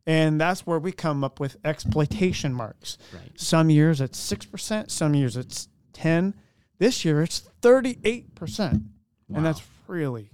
And 0.06 0.40
that's 0.40 0.66
where 0.66 0.78
we 0.78 0.90
come 0.92 1.22
up 1.22 1.38
with 1.38 1.56
exploitation 1.64 2.52
marks. 2.52 2.98
Right. 3.14 3.30
Some 3.36 3.70
years 3.70 4.00
it's 4.00 4.18
6%, 4.32 4.90
some 4.90 5.14
years 5.14 5.36
it's 5.36 5.68
10. 5.92 6.34
This 6.78 7.04
year 7.04 7.22
it's 7.22 7.48
38%. 7.62 8.82
And 9.34 9.46
that's 9.46 9.62
really 9.86 10.30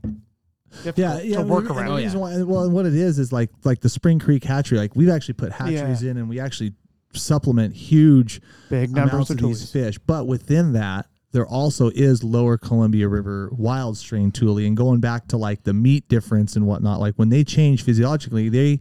difficult 0.83 0.97
Yeah, 0.99 1.21
yeah. 1.21 1.37
to 1.39 1.43
work 1.43 1.69
and 1.69 1.79
around. 1.79 1.89
Oh, 1.91 1.97
yeah. 1.99 2.15
why- 2.15 2.43
well, 2.43 2.71
what 2.71 2.87
it 2.87 2.95
is 2.95 3.19
is 3.19 3.33
like 3.33 3.51
like 3.65 3.81
the 3.81 3.89
Spring 3.89 4.19
Creek 4.19 4.45
hatchery. 4.45 4.79
Like 4.79 4.97
we've 4.97 5.09
actually 5.11 5.35
put 5.35 5.53
hatcheries 5.53 6.03
Yeah. 6.03 6.13
in, 6.13 6.17
and 6.17 6.29
we 6.29 6.41
actually 6.41 6.73
supplement 7.15 7.75
huge 7.75 8.41
Big 8.71 8.91
numbers 8.91 9.31
of 9.31 9.37
of 9.43 9.43
these 9.49 9.67
Thules. 9.67 9.73
fish. 9.73 9.99
But 10.07 10.27
within 10.27 10.73
that, 10.73 11.07
there 11.33 11.47
also 11.47 11.91
is 11.95 12.25
Lower 12.25 12.57
Columbia 12.59 13.09
River 13.09 13.51
wild 13.53 13.97
strain 13.99 14.31
Thule, 14.33 14.59
and 14.59 14.77
going 14.77 15.01
back 15.01 15.29
to 15.29 15.37
like 15.37 15.65
the 15.65 15.75
meat 15.75 16.09
difference 16.09 16.57
and 16.57 16.67
whatnot. 16.67 17.01
Like 17.01 17.15
when 17.17 17.29
they 17.29 17.45
change 17.45 17.83
physiologically, 17.85 18.49
they 18.49 18.75
are 18.75 18.79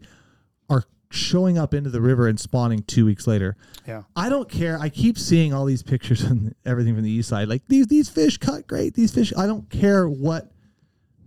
showing 1.09 1.57
up 1.57 1.74
into 1.74 1.89
the 1.89 2.01
river 2.01 2.27
and 2.27 2.39
spawning 2.39 2.83
two 2.83 3.06
weeks 3.06 3.27
later. 3.27 3.56
Yeah. 3.88 4.04
I 4.15 4.30
don't 4.30 4.50
care. 4.50 4.77
I 4.80 4.89
keep 4.89 5.18
seeing 5.18 5.54
all 5.54 5.65
these 5.65 5.83
pictures 5.83 6.21
and 6.30 6.54
everything 6.65 6.94
from 6.95 7.04
the 7.04 7.12
east 7.12 7.30
side. 7.30 7.48
Like 7.48 7.63
these 7.68 7.88
these 7.88 8.09
fish 8.09 8.38
cut 8.38 8.68
great. 8.68 8.94
These 8.94 9.13
fish. 9.13 9.33
I 9.38 9.45
don't 9.48 9.69
care 9.69 10.07
what 10.07 10.51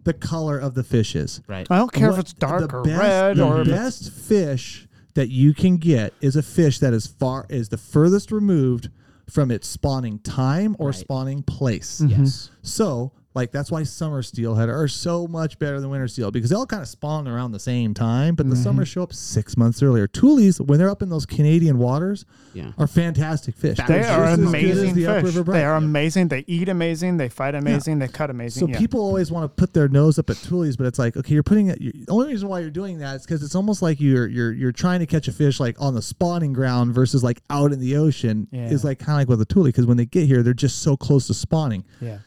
the 0.04 0.12
color 0.14 0.58
of 0.58 0.74
the 0.74 0.84
fish 0.84 1.14
is. 1.14 1.40
Right. 1.46 1.66
I 1.70 1.76
don't 1.78 1.92
care 1.92 2.10
if 2.10 2.18
it's 2.18 2.32
dark 2.32 2.70
the 2.70 2.76
or 2.76 2.82
best- 2.82 3.00
red 3.00 3.36
the 3.36 3.44
or 3.46 3.64
best 3.64 4.10
fish 4.12 4.86
that 5.14 5.28
you 5.28 5.52
can 5.52 5.76
get 5.76 6.14
is 6.20 6.36
a 6.36 6.42
fish 6.42 6.78
that 6.78 6.92
is 6.94 7.06
far 7.06 7.44
is 7.48 7.68
the 7.68 7.76
furthest 7.76 8.30
removed 8.30 8.88
from 9.28 9.50
its 9.50 9.66
spawning 9.68 10.18
time 10.20 10.74
or 10.78 10.88
Right. 10.88 10.94
spawning 10.96 11.42
place. 11.42 12.00
Yes. 12.06 12.50
So, 12.62 13.12
like 13.34 13.52
that's 13.52 13.70
why 13.70 13.82
summer 13.84 14.22
steelhead 14.22 14.68
are 14.68 14.88
so 14.88 15.26
much 15.28 15.56
better 15.58 15.80
than 15.80 15.88
winter 15.88 16.08
steel 16.08 16.30
because 16.32 16.50
they 16.50 16.56
all 16.56 16.66
kind 16.66 16.82
of 16.82 16.88
spawn 16.88 17.28
around 17.28 17.52
the 17.52 17.60
same 17.60 17.94
time, 17.94 18.34
but 18.34 18.48
the 18.48 18.54
Mm-hmm. 18.54 18.62
summer 18.64 18.84
show 18.84 19.02
up 19.04 19.12
six 19.12 19.56
months 19.56 19.82
earlier. 19.82 20.08
Tules, 20.08 20.60
when 20.60 20.78
they're 20.80 20.90
up 20.90 21.00
in 21.00 21.10
those 21.10 21.26
Canadian 21.26 21.78
waters, 21.78 22.24
Yeah. 22.54 22.72
are 22.76 22.88
fantastic 22.88 23.54
fish. 23.56 23.76
They 23.78 23.84
They 23.84 24.00
They're 24.02 24.10
are 24.10 24.24
just 24.26 24.32
as 24.32 24.38
good 24.38 24.42
as 24.42 24.48
amazing 24.48 24.94
the 24.94 25.22
fish. 25.32 25.44
They 25.46 25.64
are 25.64 25.76
amazing. 25.76 26.28
They 26.28 26.44
eat 26.48 26.68
amazing. 26.68 27.16
They 27.18 27.28
fight 27.28 27.54
amazing. 27.54 28.00
They 28.00 28.08
cut 28.08 28.30
amazing. 28.30 28.66
So 28.66 28.72
yeah. 28.72 28.78
people 28.78 29.00
always 29.00 29.30
want 29.30 29.44
to 29.44 29.48
put 29.48 29.72
their 29.74 29.88
nose 29.88 30.18
up 30.18 30.28
at 30.28 30.36
Tules, 30.38 30.76
but 30.76 30.86
it's 30.86 30.98
like, 30.98 31.16
okay, 31.16 31.32
you're 31.34 31.42
putting 31.44 31.68
it. 31.68 31.80
You, 31.80 31.92
the 31.92 32.10
only 32.12 32.32
reason 32.32 32.48
why 32.48 32.58
you're 32.60 32.70
doing 32.70 32.98
that 32.98 33.16
is 33.16 33.22
because 33.26 33.42
it's 33.44 33.54
almost 33.54 33.80
like 33.80 34.00
you're 34.00 34.26
you're 34.26 34.52
you're 34.52 34.72
trying 34.72 34.98
to 35.00 35.06
catch 35.06 35.28
a 35.28 35.32
fish 35.32 35.60
like 35.60 35.80
on 35.80 35.94
the 35.94 36.02
spawning 36.02 36.52
ground 36.52 36.92
versus 36.94 37.22
like 37.22 37.40
out 37.48 37.72
in 37.72 37.78
the 37.78 37.96
ocean. 37.96 38.48
Yeah. 38.50 38.68
Is 38.70 38.82
like 38.84 38.98
kind 38.98 39.12
of 39.12 39.18
like 39.18 39.28
with 39.28 39.40
a 39.40 39.44
Thule 39.44 39.64
because 39.64 39.86
when 39.86 39.96
they 39.96 40.06
get 40.06 40.26
here, 40.26 40.42
they're 40.42 40.52
just 40.52 40.82
so 40.82 40.96
close 40.96 41.28
to 41.28 41.34
spawning. 41.34 41.84
yeah. 42.00 42.18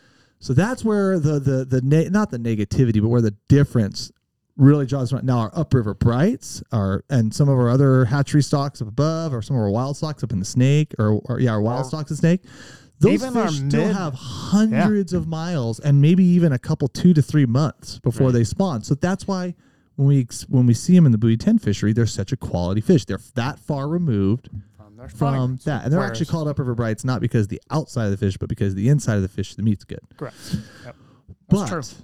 So 0.43 0.53
that's 0.53 0.83
where 0.83 1.19
the 1.19 1.39
the 1.39 1.63
the 1.63 1.81
ne- 1.81 2.09
not 2.09 2.29
the 2.29 2.37
negativity, 2.37 3.01
but 3.01 3.07
where 3.07 3.21
the 3.21 3.33
difference 3.47 4.11
really 4.57 4.85
draws. 4.85 5.13
Now 5.23 5.39
our 5.39 5.51
upriver 5.55 5.93
brights 5.93 6.61
are 6.73 7.05
and 7.09 7.33
some 7.33 7.47
of 7.47 7.57
our 7.57 7.69
other 7.69 8.03
hatchery 8.03 8.43
stocks 8.43 8.81
up 8.81 8.89
above, 8.89 9.33
or 9.33 9.41
some 9.41 9.55
of 9.55 9.61
our 9.61 9.69
wild 9.69 9.95
stocks 9.95 10.21
up 10.21 10.33
in 10.33 10.39
the 10.39 10.45
snake, 10.45 10.93
or, 10.99 11.21
or 11.25 11.39
yeah, 11.39 11.51
our 11.51 11.61
wild 11.61 11.85
stocks 11.85 12.11
and 12.11 12.19
snake. 12.19 12.41
Those 12.99 13.21
fish 13.25 13.51
still 13.55 13.87
mid- 13.87 13.95
have 13.95 14.13
hundreds 14.15 15.13
of 15.13 15.27
miles 15.27 15.79
and 15.79 16.01
maybe 16.01 16.25
even 16.25 16.51
a 16.51 16.59
couple 16.59 16.89
two 16.89 17.13
to 17.13 17.21
three 17.21 17.45
months 17.45 17.99
before 17.99 18.27
Right. 18.27 18.33
they 18.33 18.43
spawn. 18.43 18.83
So 18.83 18.95
that's 18.95 19.25
why 19.25 19.55
when 19.95 20.09
we 20.09 20.27
when 20.49 20.65
we 20.65 20.73
see 20.73 20.93
them 20.93 21.05
in 21.05 21.13
the 21.13 21.17
buoy 21.17 21.37
ten 21.37 21.57
fishery, 21.57 21.93
they're 21.93 22.05
such 22.05 22.33
a 22.33 22.37
quality 22.37 22.81
fish. 22.81 23.05
They're 23.05 23.19
that 23.35 23.59
far 23.59 23.87
removed 23.87 24.49
From, 24.93 24.97
their 24.97 25.09
from 25.09 25.59
that, 25.65 25.83
and 25.83 25.91
they're 25.93 26.01
actually 26.03 26.27
called 26.27 26.47
upriver 26.47 26.75
brights 26.75 27.03
not 27.03 27.19
because 27.19 27.47
the 27.47 27.59
outside 27.71 28.05
of 28.05 28.11
the 28.11 28.17
fish, 28.17 28.37
but 28.37 28.47
because 28.49 28.75
the 28.75 28.89
inside 28.89 29.15
of 29.15 29.21
the 29.23 29.27
fish, 29.27 29.55
the 29.55 29.63
meat's 29.63 29.83
good. 29.83 29.99
Correct. 30.17 30.35
Yep. 30.85 30.95
But 31.49 31.65
That's 31.67 31.95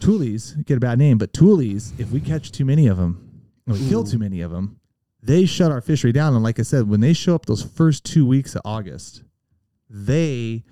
Tules 0.00 0.52
get 0.64 0.76
a 0.76 0.80
bad 0.80 0.98
name, 0.98 1.18
but 1.18 1.32
Tules, 1.32 1.92
if 1.98 2.10
we 2.10 2.20
catch 2.20 2.52
too 2.52 2.64
many 2.64 2.86
of 2.86 2.96
them, 2.96 3.42
and 3.66 3.78
we 3.78 3.88
kill 3.88 4.04
too 4.04 4.18
many 4.18 4.40
of 4.40 4.50
them, 4.50 4.78
they 5.22 5.44
shut 5.44 5.70
our 5.70 5.80
fishery 5.80 6.12
down. 6.12 6.34
And 6.34 6.42
like 6.42 6.58
I 6.58 6.62
said, 6.62 6.88
when 6.88 7.00
they 7.00 7.12
show 7.12 7.34
up 7.34 7.46
those 7.46 7.62
first 7.62 8.04
two 8.04 8.26
weeks 8.26 8.54
of 8.54 8.62
August, 8.64 9.22
they, 9.90 10.64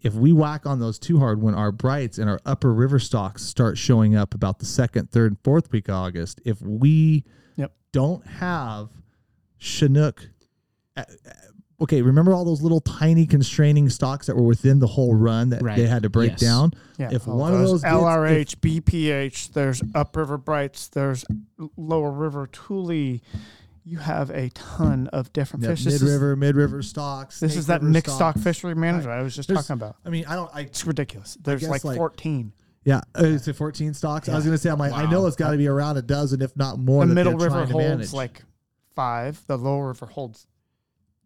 if 0.00 0.14
we 0.14 0.32
whack 0.32 0.66
on 0.66 0.78
those 0.78 0.98
too 0.98 1.18
hard, 1.18 1.42
when 1.42 1.54
our 1.54 1.72
brights 1.72 2.18
and 2.18 2.30
our 2.30 2.38
upper 2.46 2.72
river 2.72 2.98
stocks 3.00 3.42
start 3.42 3.76
showing 3.76 4.14
up 4.14 4.34
about 4.34 4.60
the 4.60 4.66
second, 4.66 5.10
third, 5.10 5.32
and 5.32 5.40
fourth 5.42 5.72
week 5.72 5.88
of 5.88 5.94
August, 5.94 6.40
if 6.44 6.60
we 6.62 7.24
Yep. 7.56 7.72
don't 7.92 8.26
have 8.26 8.90
Chinook. 9.58 10.28
Uh, 10.96 11.00
uh, 11.26 11.30
Okay, 11.78 12.00
remember 12.00 12.32
all 12.32 12.46
those 12.46 12.62
little 12.62 12.80
tiny 12.80 13.26
constraining 13.26 13.90
stocks 13.90 14.28
that 14.28 14.34
were 14.34 14.44
within 14.44 14.78
the 14.78 14.86
whole 14.86 15.14
run 15.14 15.50
that 15.50 15.60
Right. 15.62 15.76
they 15.76 15.86
had 15.86 16.04
to 16.04 16.08
break 16.08 16.30
Yes. 16.30 16.40
down? 16.40 16.72
Yeah, 16.98 17.10
if 17.12 17.28
all 17.28 17.36
one 17.36 17.52
of 17.52 17.58
those 17.60 17.82
gets- 17.82 17.92
LRH, 17.94 18.60
BPH, 18.62 19.52
there's 19.52 19.82
upriver 19.94 20.38
brights, 20.38 20.88
there's 20.88 21.26
lower 21.76 22.10
river 22.10 22.48
Thule. 22.50 23.20
You 23.84 23.98
have 23.98 24.30
a 24.30 24.48
ton 24.54 25.08
of 25.08 25.30
different 25.34 25.64
Yeah, 25.64 25.74
fish. 25.74 25.84
Mid 25.84 26.00
river, 26.00 26.34
mid 26.34 26.56
river 26.56 26.80
stocks. 26.80 27.40
this 27.40 27.54
is 27.56 27.66
that 27.66 27.82
river 27.82 27.92
mixed 27.92 28.14
stock 28.16 28.32
stocks. 28.36 28.42
fishery 28.42 28.74
management 28.74 29.18
I 29.18 29.22
was 29.22 29.36
just 29.36 29.46
There's- 29.48 29.66
talking 29.66 29.78
about. 29.82 29.96
I 30.02 30.08
mean, 30.08 30.24
I 30.26 30.34
don't. 30.34 30.50
I 30.54 30.60
It's 30.62 30.86
ridiculous. 30.86 31.36
There's 31.44 31.60
guess, 31.60 31.68
like, 31.68 31.84
like- 31.84 31.98
14. 31.98 32.52
Yeah, 32.84 33.02
uh, 33.20 33.24
is 33.24 33.46
it 33.48 33.52
14 33.54 33.92
stocks? 33.92 34.30
I 34.30 34.34
was 34.34 34.46
gonna 34.46 34.56
say, 34.56 34.70
I'm 34.70 34.78
like, 34.78 34.92
I 34.94 35.10
know 35.10 35.26
it's 35.26 35.36
got 35.36 35.50
to 35.50 35.58
be 35.58 35.68
around 35.68 35.98
a 35.98 36.02
dozen, 36.02 36.40
if 36.40 36.56
not 36.56 36.78
more. 36.78 37.02
the 37.04 37.08
that 37.08 37.14
middle 37.14 37.34
river 37.34 37.66
holds 37.66 37.74
manage. 37.74 38.12
like 38.14 38.42
five. 38.94 39.44
The 39.46 39.58
lower 39.58 39.88
river 39.88 40.06
holds 40.06 40.46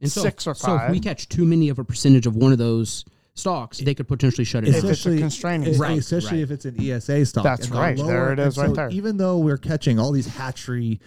And 0.01 0.11
so, 0.11 0.23
six 0.23 0.47
or 0.47 0.55
So 0.55 0.77
if 0.77 0.91
we 0.91 1.01
catch 1.01 1.29
too 1.29 1.45
many 1.45 1.69
of 1.69 1.79
a 1.79 1.85
percentage 1.85 2.27
of 2.27 2.35
one 2.37 2.53
of 2.53 2.59
those 2.59 3.05
stocks, 3.35 3.79
they 3.79 3.95
could 3.95 4.09
potentially 4.09 4.45
shut 4.45 4.65
it 4.65 4.75
If 4.75 4.83
down. 4.83 4.91
it's 4.91 5.07
a 5.07 5.19
constraining 5.19 5.75
stock. 5.75 5.91
especially 5.91 6.39
Right, 6.39 6.43
if 6.43 6.51
it's 6.51 6.65
an 6.65 6.81
ESA 6.81 7.27
stock. 7.27 7.45
That's 7.45 7.67
And 7.67 7.75
the 7.77 7.81
right. 7.81 7.97
There 7.97 8.33
it 8.33 8.39
and 8.39 8.49
is 8.49 8.57
right 8.59 8.73
there. 8.75 8.89
Even 8.91 9.17
though 9.19 9.39
we're 9.39 9.59
catching 9.59 9.99
all 9.99 10.13
these 10.13 10.27
hatchery, 10.27 11.01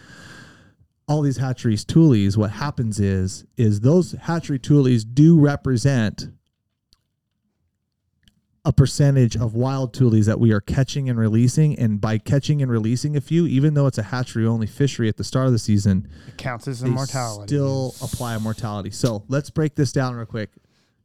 all 1.08 1.22
these 1.22 1.38
hatcheries 1.38 1.84
toolies, 1.86 2.38
what 2.38 2.52
happens 2.52 3.00
is 3.00 3.46
is 3.58 3.82
those 3.82 4.14
hatchery 4.14 4.60
toolies 4.60 5.04
do 5.12 5.40
represent 5.40 6.28
a 8.66 8.72
percentage 8.72 9.36
of 9.36 9.56
wild 9.56 9.94
toolies 9.94 10.26
that 10.26 10.40
we 10.40 10.54
are 10.54 10.62
catching 10.62 11.10
and 11.10 11.20
releasing. 11.20 11.78
And 11.78 12.00
by 12.00 12.18
catching 12.18 12.62
and 12.62 12.72
releasing 12.72 13.18
a 13.18 13.22
few, 13.22 13.46
even 13.46 13.74
though 13.74 13.88
it's 13.88 13.98
a 13.98 14.04
hatchery 14.04 14.46
only 14.46 14.68
fishery 14.68 15.10
at 15.10 15.18
the 15.18 15.24
start 15.24 15.48
of 15.48 15.52
the 15.52 15.60
season, 15.60 16.08
it 16.28 16.38
counts 16.38 16.68
as 16.68 16.80
they 16.80 16.88
immortality. 16.88 17.48
still 17.48 17.94
apply 18.02 18.36
a 18.36 18.40
mortality. 18.40 18.92
So 18.92 19.26
let's 19.28 19.50
break 19.50 19.76
this 19.76 19.92
down 19.92 20.16
real 20.16 20.26
quick. 20.26 20.52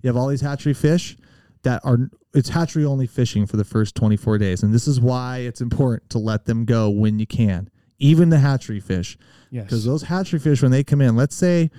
You 0.02 0.08
have 0.08 0.16
all 0.16 0.28
these 0.28 0.40
hatchery 0.40 0.74
fish 0.74 1.16
that 1.62 1.80
are 1.84 2.10
it's 2.34 2.50
hatchery 2.50 2.84
only 2.84 3.06
fishing 3.06 3.46
for 3.46 3.56
the 3.56 3.64
first 3.64 3.96
24 3.96 4.38
days, 4.38 4.62
and 4.62 4.72
this 4.72 4.86
is 4.86 5.00
why 5.00 5.38
it's 5.38 5.60
important 5.60 6.08
to 6.10 6.18
let 6.18 6.44
them 6.44 6.64
go 6.64 6.88
when 6.88 7.18
you 7.18 7.26
can, 7.26 7.68
even 7.98 8.28
the 8.28 8.38
hatchery 8.38 8.78
fish, 8.80 9.18
yes. 9.50 9.64
because 9.64 9.84
those 9.84 10.02
hatchery 10.02 10.38
fish 10.38 10.62
when 10.62 10.70
they 10.70 10.84
come 10.84 11.00
in, 11.00 11.16
let's 11.16 11.34
say, 11.34 11.70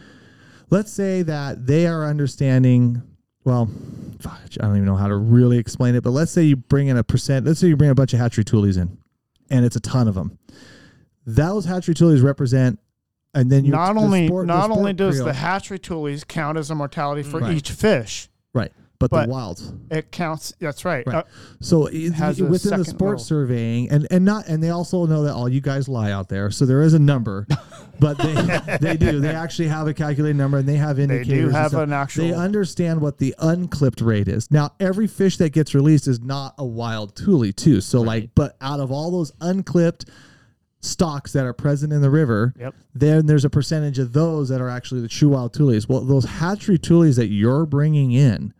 let's 0.70 0.92
say 0.92 1.22
that 1.22 1.66
they 1.66 1.88
are 1.88 2.06
understanding. 2.06 3.02
Well, 3.46 3.70
fuck, 4.20 4.40
I 4.60 4.64
don't 4.66 4.76
even 4.76 4.86
know 4.86 4.96
how 4.96 5.08
to 5.08 5.16
really 5.16 5.58
explain 5.58 5.96
it, 5.96 6.04
but 6.04 6.12
let's 6.12 6.32
say 6.32 6.44
you 6.44 6.56
bring 6.56 6.88
in 6.88 6.98
a 6.98 7.04
percent. 7.04 7.46
Let's 7.46 7.60
say 7.60 7.68
you 7.68 7.78
bring 7.78 7.90
a 7.90 7.96
bunch 7.96 8.14
of 8.14 8.20
hatchery 8.20 8.44
toolies 8.44 8.78
in, 8.78 8.98
and 9.50 9.66
it's 9.66 9.76
a 9.76 9.80
ton 9.80 10.08
of 10.08 10.16
them. 10.16 10.38
Those 11.26 11.66
hatchery 11.66 11.94
toolies 11.96 12.24
represent, 12.24 12.80
and 13.34 13.52
then 13.52 13.64
you 13.66 13.72
not 13.72 13.96
only 13.98 14.28
sport- 14.28 14.48
not 14.48 14.72
only 14.72 14.94
does 14.94 15.18
the 15.24 15.34
hatchery 15.34 15.80
toolies 15.80 16.28
count 16.28 16.58
as 16.58 16.70
a 16.70 16.76
mortality 16.76 17.24
for 17.24 17.40
Right. 17.40 17.56
each 17.56 17.72
fish, 17.72 18.30
right, 18.54 18.72
but, 19.00 19.10
but- 19.12 19.26
the 19.28 19.32
wilds. 19.32 19.74
it 19.90 20.12
counts. 20.12 20.54
That's 20.60 20.84
right. 20.86 21.06
Right. 21.08 21.16
Uh, 21.18 21.24
So 21.62 21.88
it, 21.88 22.12
within 22.42 22.78
the 22.80 22.86
sports 22.86 22.92
little- 22.92 23.20
surveying, 23.20 23.90
and 23.90 24.08
and 24.12 24.26
not, 24.26 24.48
and 24.48 24.62
they 24.62 24.70
also 24.70 25.06
know 25.06 25.24
that 25.24 25.34
all 25.34 25.48
you 25.50 25.62
guys 25.62 25.88
lie 25.88 26.12
out 26.12 26.30
there. 26.30 26.52
So 26.52 26.66
there 26.66 26.82
is 26.82 26.94
a 26.94 27.00
number, 27.00 27.48
but 28.00 28.18
they 28.18 28.78
they 28.82 28.98
do. 28.98 29.20
They 29.20 29.30
actually 29.34 29.70
have 29.70 29.88
a 29.88 29.94
calculated 29.94 30.36
number, 30.38 30.58
and 30.58 30.68
they 30.68 30.76
have 30.76 31.00
indicators. 31.00 31.28
they 31.30 31.42
do 31.42 31.50
have 31.50 31.74
an 31.76 31.94
actual. 31.94 32.26
They 32.28 32.34
understand 32.34 33.00
what 33.02 33.18
the 33.18 33.34
unclipped 33.40 34.02
rate 34.02 34.28
is. 34.28 34.52
Now, 34.52 34.72
every 34.80 35.08
fish 35.08 35.38
that 35.38 35.52
gets 35.54 35.74
released 35.74 36.08
is 36.08 36.20
not 36.20 36.54
a 36.58 36.66
wild 36.66 37.16
tule, 37.16 37.52
too. 37.54 37.80
So, 37.82 38.02
like, 38.02 38.30
but 38.36 38.58
out 38.62 38.80
of 38.82 38.92
all 38.92 39.12
those 39.12 39.32
unclipped 39.42 40.06
stocks 40.82 41.34
that 41.34 41.46
are 41.46 41.54
present 41.54 41.92
in 41.92 42.02
the 42.02 42.10
river, 42.10 42.54
Yep. 42.58 42.76
then 42.96 43.26
there's 43.26 43.44
a 43.44 43.50
percentage 43.50 44.00
of 44.00 44.14
those 44.14 44.48
that 44.50 44.62
are 44.62 44.70
actually 44.70 45.02
the 45.02 45.10
true 45.10 45.30
wild 45.30 45.54
tules. 45.54 45.90
Well, 45.90 46.02
those 46.02 46.24
hatchery 46.26 46.78
tules 46.78 47.18
that 47.18 47.28
you're 47.28 47.66
bringing 47.66 48.12
in 48.14 48.54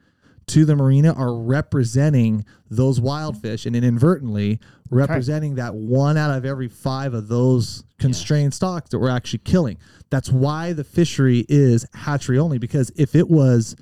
to 0.50 0.66
the 0.66 0.76
marina 0.76 1.14
are 1.14 1.34
representing 1.34 2.46
those 2.70 3.00
wild 3.00 3.42
fish 3.42 3.66
and 3.66 3.76
inadvertently 3.76 4.60
representing 4.90 5.56
that 5.56 5.76
one 5.76 6.18
out 6.18 6.36
of 6.36 6.46
every 6.46 6.68
five 6.68 7.14
of 7.14 7.28
those 7.28 7.84
constrained 8.00 8.54
stocks 8.54 8.90
that 8.90 9.00
we're 9.00 9.10
actually 9.10 9.40
killing. 9.40 9.78
That's 10.10 10.32
why 10.32 10.74
the 10.74 10.84
fishery 10.84 11.46
is 11.48 11.86
hatchery 11.94 12.40
only 12.40 12.58
because 12.58 12.92
if 12.96 13.16
it 13.16 13.30
was, 13.30 13.76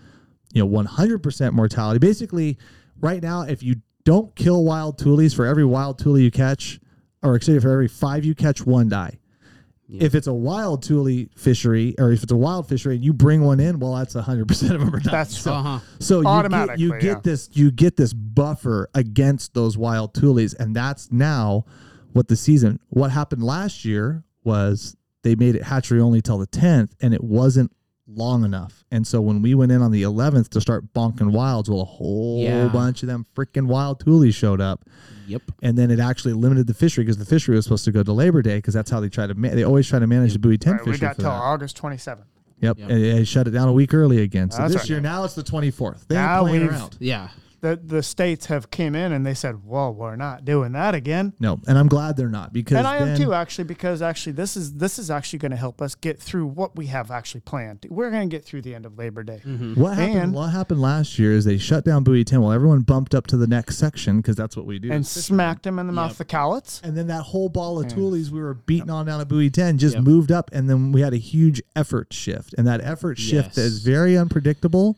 you 0.54 0.64
know, 0.64 0.70
100% 0.70 1.54
mortality, 1.54 2.00
basically 2.00 2.58
right 3.00 3.22
now, 3.22 3.44
if 3.44 3.64
you 3.64 3.76
don't 4.04 4.36
kill 4.36 4.64
wild 4.64 4.98
tules 4.98 5.34
for 5.34 5.46
every 5.46 5.66
wild 5.66 6.00
tule 6.00 6.20
you 6.20 6.32
catch, 6.32 6.80
or 7.24 7.36
excuse 7.36 7.56
me, 7.56 7.62
for 7.62 7.72
every 7.72 7.88
five 7.88 8.26
you 8.26 8.36
catch, 8.36 8.66
one 8.66 8.90
die. 8.90 9.18
If 9.90 10.16
it's 10.16 10.28
a 10.28 10.34
wild 10.34 10.84
tule 10.84 11.26
fishery, 11.36 11.96
or 11.98 12.12
if 12.12 12.24
it's 12.24 12.32
a 12.32 12.38
wild 12.38 12.68
fishery, 12.68 12.96
and 12.96 13.04
you 13.06 13.14
bring 13.14 13.42
one 13.42 13.60
in, 13.60 13.80
well, 13.80 13.94
that's 13.96 14.14
hundred 14.16 14.48
percent 14.50 14.74
of 14.76 14.82
them 14.82 14.94
are 14.94 15.00
dying. 15.00 15.12
That's 15.14 15.38
so, 15.38 15.54
Uh 15.54 15.64
huh. 15.64 15.80
so 16.00 16.20
you 16.20 16.50
get, 16.50 16.80
you 16.80 16.90
get 16.92 17.04
yeah. 17.04 17.20
this 17.24 17.50
you 17.54 17.72
get 17.72 17.96
this 17.96 18.14
buffer 18.14 18.90
against 18.94 19.54
those 19.54 19.78
wild 19.78 20.14
tules, 20.14 20.54
and 20.54 20.76
that's 20.76 21.12
now 21.12 21.66
what 22.12 22.28
the 22.28 22.36
season. 22.36 22.80
What 22.90 23.12
happened 23.12 23.44
last 23.44 23.86
year 23.86 24.24
was 24.44 24.98
they 25.24 25.36
made 25.36 25.56
it 25.56 25.64
hatchery 25.64 26.02
only 26.02 26.22
till 26.22 26.38
the 26.38 26.48
tenth, 26.48 26.94
and 27.02 27.14
it 27.14 27.24
wasn't 27.24 27.72
long 28.08 28.46
enough. 28.46 28.86
And 28.92 29.06
so 29.06 29.20
when 29.20 29.42
we 29.42 29.54
went 29.54 29.72
in 29.72 29.82
on 29.82 29.92
the 29.92 30.04
eleventh 30.04 30.50
to 30.52 30.62
start 30.62 30.94
bonking 30.94 31.32
wilds, 31.32 31.70
well, 31.70 31.82
a 31.82 31.86
whole 31.86 32.42
Yeah. 32.42 32.68
bunch 32.70 33.04
of 33.04 33.08
them 33.08 33.26
freaking 33.36 33.68
wild 33.68 34.00
tules 34.00 34.34
showed 34.34 34.62
up 34.62 34.86
Yep. 35.28 35.42
and 35.62 35.78
then 35.78 35.92
it 35.92 36.00
actually 36.00 36.34
limited 36.34 36.68
the 36.68 36.74
fishery 36.74 37.04
because 37.04 37.18
the 37.18 37.26
fishery 37.26 37.56
was 37.56 37.66
supposed 37.66 37.84
to 37.86 37.92
go 37.92 38.04
to 38.04 38.14
Labor 38.14 38.42
Day 38.42 38.58
because 38.58 38.74
that's 38.74 38.90
how 38.90 39.00
they 39.02 39.10
try 39.10 39.28
to 39.28 39.36
ma- 39.36 39.50
they 39.50 39.64
always 39.64 39.88
try 39.88 40.00
to 40.00 40.08
manage 40.08 40.34
the 40.34 40.40
buoy 40.40 40.58
ten 40.58 40.74
Right, 40.78 40.86
we 40.86 40.98
got 40.98 41.16
for 41.16 41.24
till. 41.24 41.32
August 41.32 41.76
27th. 41.78 42.24
Yep, 42.62 42.80
Yep. 42.80 42.90
And 42.90 43.04
they 43.04 43.24
shut 43.26 43.46
it 43.48 43.52
down 43.52 43.68
a 43.68 43.74
week 43.74 43.94
early 43.94 44.22
again. 44.22 44.50
So 44.52 44.60
That's 44.60 44.74
this 44.74 44.82
right. 44.84 44.90
year 44.90 45.02
now 45.02 45.24
it's 45.26 45.36
the 45.36 45.44
twenty 45.44 45.70
fourth. 45.70 46.06
They 46.08 46.16
ain't 46.16 46.26
Now 46.26 46.42
playing 46.42 46.62
we've- 46.62 46.74
around. 46.74 46.98
Yeah. 47.00 47.28
The 47.62 47.80
the 47.84 48.04
states 48.04 48.46
have 48.48 48.70
came 48.70 48.94
in 48.96 49.12
and 49.12 49.26
they 49.26 49.34
said, 49.34 49.66
"Well, 49.66 49.94
we're 49.94 50.16
not 50.16 50.46
doing 50.46 50.74
that 50.74 50.94
again." 50.94 51.34
No, 51.40 51.60
and 51.68 51.78
I'm 51.78 51.88
glad 51.88 52.16
they're 52.16 52.30
not 52.30 52.54
because 52.54 52.78
And 52.78 52.86
I 52.86 52.98
am 52.98 53.18
too, 53.18 53.34
actually, 53.34 53.64
because 53.64 54.02
actually 54.02 54.34
this 54.34 54.56
is 54.56 54.74
this 54.76 55.00
is 55.00 55.10
actually 55.10 55.40
going 55.40 55.52
to 55.52 55.58
help 55.58 55.82
us 55.82 55.96
get 55.96 56.20
through 56.22 56.46
what 56.48 56.76
we 56.76 56.86
have 56.88 57.10
actually 57.10 57.42
planned. 57.42 57.86
We're 57.90 58.12
going 58.12 58.30
to 58.30 58.36
get 58.36 58.46
through 58.46 58.62
the 58.62 58.76
end 58.76 58.86
of 58.86 58.98
Labor 58.98 59.24
Day. 59.24 59.42
Mm-hmm. 59.46 59.74
What 59.82 59.98
happened? 59.98 60.18
And- 60.18 60.34
what 60.34 60.48
happened 60.52 60.82
last 60.82 61.18
year 61.18 61.34
is 61.34 61.46
they 61.46 61.58
shut 61.58 61.84
down 61.84 62.04
buoy 62.04 62.24
ten. 62.24 62.42
Well, 62.42 62.52
everyone 62.52 62.82
bumped 62.82 63.16
up 63.16 63.26
to 63.28 63.38
the 63.38 63.48
next 63.48 63.78
section 63.78 64.18
because 64.18 64.36
that's 64.36 64.56
what 64.56 64.66
we 64.68 64.78
do. 64.78 64.92
and 64.92 65.06
smacked 65.06 65.66
him 65.66 65.80
in 65.80 65.88
the 65.88 65.94
mouth 65.94 66.12
Yep. 66.12 66.20
with 66.20 66.28
Cowlitz. 66.28 66.82
and 66.84 66.96
then 66.96 67.08
that 67.08 67.24
whole 67.24 67.50
ball 67.50 67.80
of 67.80 67.88
toolies 67.88 68.30
we 68.30 68.40
were 68.40 68.54
beating 68.54 68.90
on 68.92 69.06
down 69.08 69.20
at 69.20 69.28
buoy 69.28 69.50
10 69.50 69.78
just 69.80 69.96
Yep. 69.96 70.04
moved 70.04 70.32
up 70.32 70.50
and 70.54 70.70
then 70.70 70.92
we 70.92 71.02
had 71.02 71.14
a 71.14 71.18
huge 71.18 71.62
effort 71.76 72.14
shift 72.14 72.54
and 72.58 72.68
that 72.68 72.82
effort 72.82 73.18
shift 73.18 73.58
Yes. 73.58 73.58
is 73.58 73.84
very 73.84 74.16
unpredictable 74.18 74.98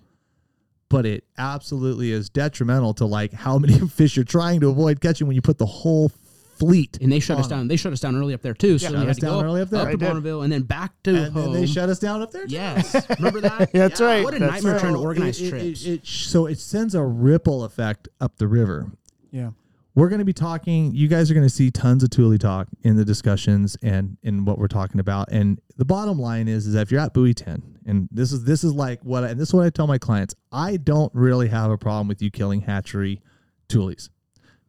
but 0.89 1.05
it 1.05 1.23
absolutely 1.37 2.11
is 2.11 2.29
detrimental 2.29 2.93
to 2.95 3.05
like 3.05 3.31
how 3.33 3.57
many 3.57 3.77
fish 3.89 4.15
you're 4.15 4.25
trying 4.25 4.59
to 4.61 4.69
avoid 4.69 4.99
catching 5.01 5.27
when 5.27 5.35
you 5.35 5.41
put 5.41 5.57
the 5.57 5.65
whole 5.65 6.11
fleet 6.57 6.97
And 6.99 7.09
they 7.09 7.21
shut 7.21 7.37
us 7.39 7.47
down. 7.47 7.69
They 7.69 7.77
shut 7.77 7.93
us 7.93 8.01
down 8.01 8.17
early 8.17 8.33
up 8.33 8.41
there 8.41 8.53
too. 8.53 8.77
So 8.79 8.87
Yeah. 8.87 8.89
we 8.89 8.95
Shut 8.95 8.99
had 9.03 9.09
us 9.11 9.15
to 9.17 9.21
down 9.27 9.39
go 9.39 9.45
early 9.45 9.61
up 9.61 9.69
there. 9.69 9.79
up 9.79 9.85
They 9.85 9.91
to 9.93 9.97
did. 9.97 10.07
Bonneville 10.07 10.41
and 10.41 10.51
then 10.51 10.63
back 10.63 10.91
to 11.03 11.15
and 11.15 11.33
home. 11.33 11.53
then 11.53 11.61
they 11.61 11.67
shut 11.67 11.87
us 11.87 11.99
down 11.99 12.21
up 12.21 12.31
there 12.31 12.45
too. 12.47 12.53
Yes, 12.53 12.93
remember 13.17 13.39
that? 13.41 13.71
That's 13.71 14.01
right. 14.01 14.23
What 14.25 14.33
a 14.33 14.39
That's 14.39 14.51
nightmare 14.55 14.73
right. 14.73 14.81
trying 14.81 14.93
to 14.93 14.99
organize 14.99 15.39
it- 15.39 15.45
it- 15.45 15.49
trips. 15.51 15.85
it- 15.85 15.91
it- 15.93 16.05
so 16.07 16.47
it 16.47 16.59
sends 16.59 16.95
a 16.95 17.03
ripple 17.03 17.63
effect 17.63 18.09
up 18.19 18.35
the 18.37 18.47
river 18.47 18.87
Yeah. 19.31 19.51
We're 19.99 20.07
going 20.07 20.19
to 20.19 20.25
be 20.25 20.31
talking 20.31 20.95
you 20.95 21.09
guys 21.09 21.29
are 21.29 21.33
going 21.33 21.45
to 21.45 21.53
see 21.53 21.69
tons 21.69 22.03
of 22.03 22.09
Thule 22.09 22.37
talk 22.37 22.69
in 22.83 22.95
the 22.95 23.03
discussions 23.03 23.75
and 23.83 24.17
in 24.23 24.45
what 24.45 24.57
we're 24.57 24.69
talking 24.69 25.01
about. 25.01 25.29
And 25.29 25.59
the 25.75 25.83
bottom 25.83 26.17
line 26.17 26.47
is 26.47 26.67
is 26.67 26.73
that 26.73 26.83
if 26.83 26.91
you're 26.91 27.01
at 27.01 27.13
buoy 27.13 27.33
10 27.33 27.79
and 27.85 28.07
this 28.09 28.31
is 28.31 28.45
this 28.45 28.63
is 28.63 28.71
like 28.71 29.01
what 29.03 29.25
and 29.25 29.37
this 29.37 29.49
is 29.49 29.53
what 29.53 29.65
I 29.65 29.69
tell 29.69 29.87
my 29.87 29.97
clients 29.97 30.33
I 30.53 30.77
don't 30.77 31.13
really 31.13 31.49
have 31.49 31.69
a 31.69 31.77
problem 31.77 32.07
with 32.07 32.21
you 32.21 32.31
killing 32.31 32.61
hatchery 32.61 33.21
Thules. 33.67 34.09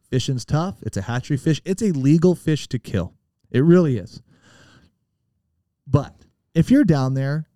Fishing's 0.09 0.43
tough. 0.43 0.79
It's 0.81 0.97
a 0.97 1.03
hatchery 1.03 1.37
fish. 1.37 1.61
It's 1.63 1.81
a 1.81 1.91
legal 1.91 2.35
fish 2.35 2.67
to 2.67 2.77
kill. 2.77 3.13
It 3.51 3.61
really 3.61 3.97
is. 3.97 4.21
But 5.87 6.13
if 6.53 6.69
you're 6.69 6.83
down 6.83 7.13
there 7.13 7.47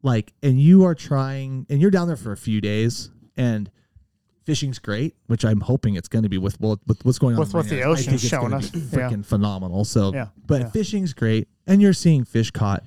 like 0.00 0.32
and 0.44 0.60
you 0.60 0.84
are 0.84 0.94
trying 0.94 1.66
and 1.68 1.80
you're 1.80 1.90
down 1.90 2.06
there 2.06 2.16
for 2.16 2.30
a 2.30 2.36
few 2.36 2.60
days 2.60 3.10
and 3.36 3.68
fishing's 4.46 4.78
great, 4.78 5.14
which 5.26 5.44
I'm 5.44 5.60
hoping 5.60 5.96
it's 5.96 6.08
going 6.08 6.22
to 6.22 6.28
be 6.30 6.38
with 6.38 6.58
with, 6.60 6.80
with 6.86 7.04
what's 7.04 7.18
going 7.18 7.34
on 7.34 7.40
With 7.40 7.52
what 7.52 7.68
the 7.68 7.80
areas. 7.82 7.86
I 7.86 8.00
ocean's 8.00 8.22
it's 8.24 8.30
showing 8.30 8.54
us. 8.54 8.70
be 8.70 8.78
Yeah. 8.78 8.84
freaking 8.86 9.24
phenomenal. 9.26 9.84
So, 9.84 10.14
Yeah, 10.14 10.28
but 10.46 10.60
yeah. 10.62 10.70
fishing's 10.70 11.12
great, 11.12 11.48
and 11.66 11.82
you're 11.82 11.92
seeing 11.92 12.24
fish 12.24 12.50
caught. 12.50 12.82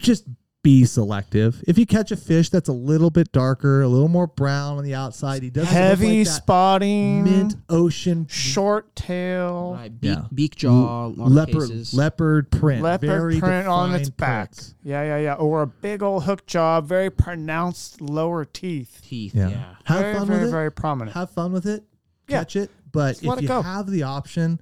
Just 0.00 0.24
be 0.68 0.84
selective. 0.84 1.64
If 1.66 1.78
you 1.78 1.86
catch 1.86 2.10
a 2.12 2.16
fish 2.16 2.50
that's 2.50 2.68
a 2.68 2.72
little 2.74 3.08
bit 3.08 3.32
darker, 3.32 3.80
a 3.80 3.88
little 3.88 4.08
more 4.08 4.26
brown 4.26 4.76
on 4.76 4.84
the 4.84 4.94
outside, 4.94 5.42
he 5.42 5.48
doesn't 5.48 5.72
Heavy 5.72 6.06
look 6.06 6.16
like 6.18 6.26
that 6.26 6.32
spotting, 6.42 7.24
mint 7.24 7.54
ocean 7.70 8.26
short 8.28 8.94
tail, 8.94 9.72
Right, 9.78 9.98
beak, 9.98 10.10
Yeah. 10.10 10.24
beak 10.34 10.56
jaw, 10.56 11.06
a 11.06 11.08
lot 11.08 11.26
of 11.28 11.32
leopard 11.32 11.68
cases. 11.70 11.94
leopard 11.94 12.50
print, 12.50 12.82
leopard 12.82 13.08
very 13.08 13.38
print 13.40 13.66
on 13.66 13.94
its 13.94 14.10
back. 14.10 14.50
prints. 14.50 14.74
Yeah, 14.82 15.02
yeah, 15.04 15.16
yeah. 15.18 15.34
Or 15.34 15.62
a 15.62 15.66
big 15.66 16.02
old 16.02 16.24
hook 16.24 16.44
jaw, 16.46 16.82
very 16.82 17.08
pronounced 17.08 18.02
lower 18.02 18.44
teeth. 18.44 19.00
teeth. 19.02 19.34
Yeah. 19.34 19.48
Yeah. 19.48 19.64
Have 19.84 20.00
very, 20.00 20.14
fun 20.16 20.26
very, 20.26 20.40
with 20.40 20.48
it. 20.48 20.52
very 20.52 20.70
prominent. 20.72 21.14
have 21.16 21.30
fun 21.30 21.50
with 21.52 21.64
it, 21.64 21.84
Yeah. 22.28 22.40
catch 22.40 22.56
it. 22.56 22.70
But 22.92 23.12
Just 23.12 23.24
let 23.24 23.32
if 23.34 23.38
it 23.38 23.42
you 23.44 23.48
go. 23.48 23.62
have 23.62 23.90
the 23.90 24.02
option, 24.02 24.60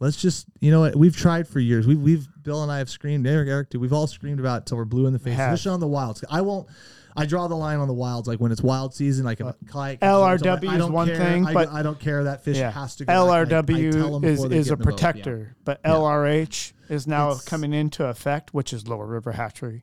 let's 0.00 0.16
just 0.16 0.46
you 0.60 0.70
know 0.70 0.80
what 0.80 0.96
we've 0.96 1.16
tried 1.16 1.46
for 1.48 1.60
years. 1.60 1.86
We've 1.86 2.00
we've 2.00 2.26
Bill 2.42 2.62
and 2.62 2.70
I 2.72 2.78
have 2.78 2.90
screamed. 2.90 3.26
Eric, 3.26 3.48
Eric, 3.48 3.70
too. 3.70 3.80
We've 3.80 3.92
all 3.92 4.06
screamed 4.06 4.40
about 4.40 4.62
it 4.62 4.66
till 4.66 4.76
we're 4.78 4.84
blue 4.84 5.06
in 5.06 5.12
the 5.12 5.18
face, 5.18 5.34
have. 5.36 5.52
especially 5.52 5.74
on 5.74 5.80
the 5.80 5.86
wilds. 5.88 6.24
I 6.30 6.40
won't. 6.40 6.68
I 7.16 7.26
draw 7.26 7.48
the 7.48 7.56
line 7.56 7.80
on 7.80 7.88
the 7.88 7.94
wilds, 7.94 8.28
like 8.28 8.38
when 8.38 8.52
it's 8.52 8.62
wild 8.62 8.94
season, 8.94 9.24
like 9.24 9.40
if 9.40 9.46
a 9.46 9.56
kayak. 9.68 9.98
LRW 10.00 10.68
I 10.68 10.72
is 10.74 10.78
don't 10.78 10.92
one 10.92 11.08
care. 11.08 11.16
thing, 11.16 11.46
I, 11.46 11.52
but- 11.52 11.68
I 11.70 11.82
don't 11.82 11.98
care. 11.98 12.22
That 12.24 12.44
fish 12.44 12.58
yeah. 12.58 12.70
has 12.70 12.94
to 12.96 13.06
go. 13.06 13.24
Like, 13.24 13.50
I- 13.52 13.58
I 13.58 13.62
LRW 13.62 14.24
is, 14.24 14.44
is 14.44 14.44
a 14.44 14.46
in 14.46 14.62
the 14.62 14.76
boat. 14.76 14.84
protector, 14.84 15.56
but 15.64 15.80
Yeah. 15.84 15.92
LRH 15.94 16.72
is 16.88 17.08
now 17.08 17.30
It's- 17.30 17.44
coming 17.44 17.72
into 17.74 18.04
effect, 18.06 18.54
which 18.54 18.72
is 18.72 18.86
Lower 18.86 19.06
River 19.06 19.32
Hatchery. 19.32 19.82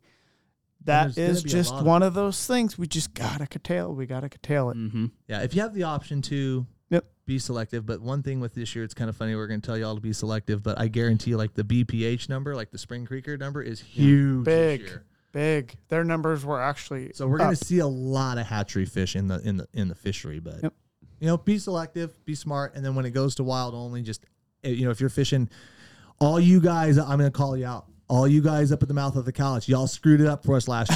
That 0.85 1.15
there's 1.15 1.15
gonna 1.15 1.27
is 1.29 1.43
be 1.43 1.49
a 1.49 1.51
just 1.51 1.71
lot 1.71 1.79
of 1.81 1.85
one 1.87 2.03
of 2.03 2.13
those 2.13 2.45
things 2.47 2.77
we 2.77 2.87
just 2.87 3.13
gotta 3.13 3.47
curtail. 3.47 3.93
We 3.93 4.05
gotta 4.05 4.29
curtail 4.29 4.69
it. 4.69 4.77
Mm-hmm. 4.77 5.05
Yeah, 5.27 5.41
if 5.41 5.55
you 5.55 5.61
have 5.61 5.73
the 5.73 5.83
option 5.83 6.21
to, 6.23 6.35
Yep. 6.35 6.65
Be 7.25 7.39
selective. 7.39 7.85
But 7.85 8.01
one 8.01 8.21
thing 8.21 8.39
with 8.39 8.53
this 8.53 8.75
year, 8.75 8.83
it's 8.83 8.93
kind 8.93 9.09
of 9.09 9.15
funny. 9.15 9.35
We're 9.35 9.47
going 9.47 9.61
to 9.61 9.65
tell 9.65 9.77
you 9.77 9.85
all 9.85 9.95
to 9.95 10.01
be 10.01 10.13
selective, 10.13 10.61
but 10.61 10.79
I 10.79 10.87
guarantee 10.87 11.31
you, 11.31 11.37
like 11.37 11.53
the 11.55 11.63
BPH 11.63 12.29
number, 12.29 12.55
like 12.55 12.69
the 12.71 12.77
Spring 12.77 13.05
Creeker 13.05 13.35
number, 13.37 13.61
is 13.63 13.79
huge 13.79 14.45
Big. 14.45 14.81
this 14.81 14.89
year. 14.91 15.03
Big. 15.31 15.75
Their 15.89 16.03
numbers 16.03 16.45
were 16.45 16.61
actually 16.61 17.11
So 17.13 17.27
we're 17.27 17.39
going 17.39 17.55
to 17.55 17.65
see 17.65 17.79
a 17.79 17.87
lot 17.87 18.37
of 18.37 18.45
hatchery 18.45 18.85
fish 18.85 19.15
in 19.15 19.27
the 19.27 19.39
in 19.41 19.57
the 19.57 19.67
in 19.73 19.87
the 19.89 19.95
fishery. 19.95 20.39
But 20.39 20.63
Yep. 20.63 20.73
you 21.19 21.27
know, 21.27 21.37
be 21.37 21.57
selective, 21.57 22.23
be 22.25 22.35
smart, 22.35 22.75
and 22.75 22.85
then 22.85 22.95
when 22.95 23.05
it 23.05 23.11
goes 23.11 23.35
to 23.35 23.43
wild 23.43 23.73
only, 23.73 24.01
just 24.01 24.23
eh, 24.63 24.69
you 24.69 24.85
know, 24.85 24.91
if 24.91 24.99
you're 25.01 25.09
fishing, 25.09 25.49
all 26.19 26.39
you 26.39 26.61
guys, 26.61 26.97
I'm 26.97 27.17
going 27.17 27.31
to 27.31 27.31
call 27.31 27.57
you 27.57 27.65
out. 27.65 27.87
All 28.07 28.27
you 28.27 28.39
guys 28.41 28.71
up 28.71 28.81
at 28.83 28.87
the 28.87 28.93
mouth 28.93 29.15
of 29.15 29.25
the 29.25 29.33
Cowlitz, 29.33 29.67
y'all 29.67 29.87
screwed 29.87 30.21
it 30.21 30.27
up 30.27 30.45
for 30.45 30.55
us 30.55 30.67
last 30.67 30.91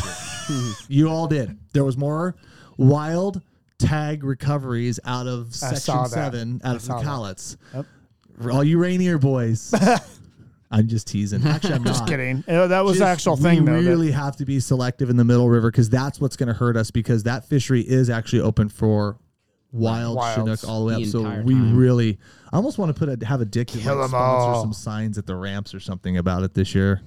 year. 0.50 0.74
you 0.88 1.10
all 1.10 1.28
did. 1.28 1.58
There 1.74 1.84
was 1.84 1.98
more 1.98 2.36
wild 2.78 3.42
tag 3.80 4.24
recoveries 4.24 5.00
out 5.06 5.26
of 5.28 5.48
I 5.48 5.52
saw 5.52 5.68
section 5.76 5.96
that. 6.04 6.10
seven 6.10 6.62
out 6.64 6.76
of 6.76 6.82
the 6.82 6.86
saw 6.88 7.00
that. 7.00 7.06
Cowlitz. 7.08 7.58
Yep. 7.74 7.86
For 8.42 8.52
all 8.52 8.64
you 8.64 8.78
Rainier 8.78 9.18
boys. 9.18 9.74
I'm 10.72 10.88
just 10.88 11.08
teasing. 11.08 11.44
Actually, 11.48 11.74
I'm 11.74 11.84
Just 11.86 12.02
not. 12.02 12.10
kidding. 12.10 12.44
Uh, 12.48 12.68
That 12.68 12.86
was 12.86 12.94
the 13.00 13.06
Just- 13.06 13.12
actual 13.12 13.36
thing, 13.38 13.62
we 13.66 13.72
though. 13.72 13.82
that- 13.82 13.90
really 13.90 14.12
have 14.12 14.36
to 14.38 14.46
be 14.46 14.60
selective 14.60 15.10
in 15.10 15.18
the 15.18 15.24
Middle 15.26 15.50
River 15.50 15.72
because 15.72 15.90
that's 15.90 16.22
what's 16.22 16.36
going 16.36 16.48
to 16.48 16.54
hurt 16.54 16.78
us 16.78 16.92
because 16.92 17.24
that 17.24 17.46
fishery 17.46 17.82
is 17.82 18.10
actually 18.10 18.42
open 18.42 18.70
for 18.70 19.18
wild 19.72 20.16
Wilds. 20.18 20.36
Chinook 20.36 20.68
all 20.68 20.82
the 20.86 20.94
way 20.94 20.96
The 21.04 21.08
up. 21.08 21.08
So 21.12 21.20
entire 21.22 21.44
we 21.44 21.54
time. 21.56 21.76
really, 21.76 22.20
I 22.54 22.58
almost 22.58 22.78
want 22.78 22.96
to 22.96 23.00
put 23.06 23.22
a 23.22 23.26
have 23.26 23.42
a 23.42 23.46
dick 23.46 23.70
that 23.72 23.80
Kill 23.82 23.96
might 23.96 24.04
'em 24.04 24.10
sponsor 24.10 24.48
all. 24.50 24.62
some 24.62 24.74
signs 24.74 25.18
at 25.18 25.26
the 25.26 25.36
ramps 25.36 25.74
or 25.74 25.80
something 25.80 26.18
about 26.18 26.44
it 26.44 26.54
this 26.54 26.76
year. 26.76 27.02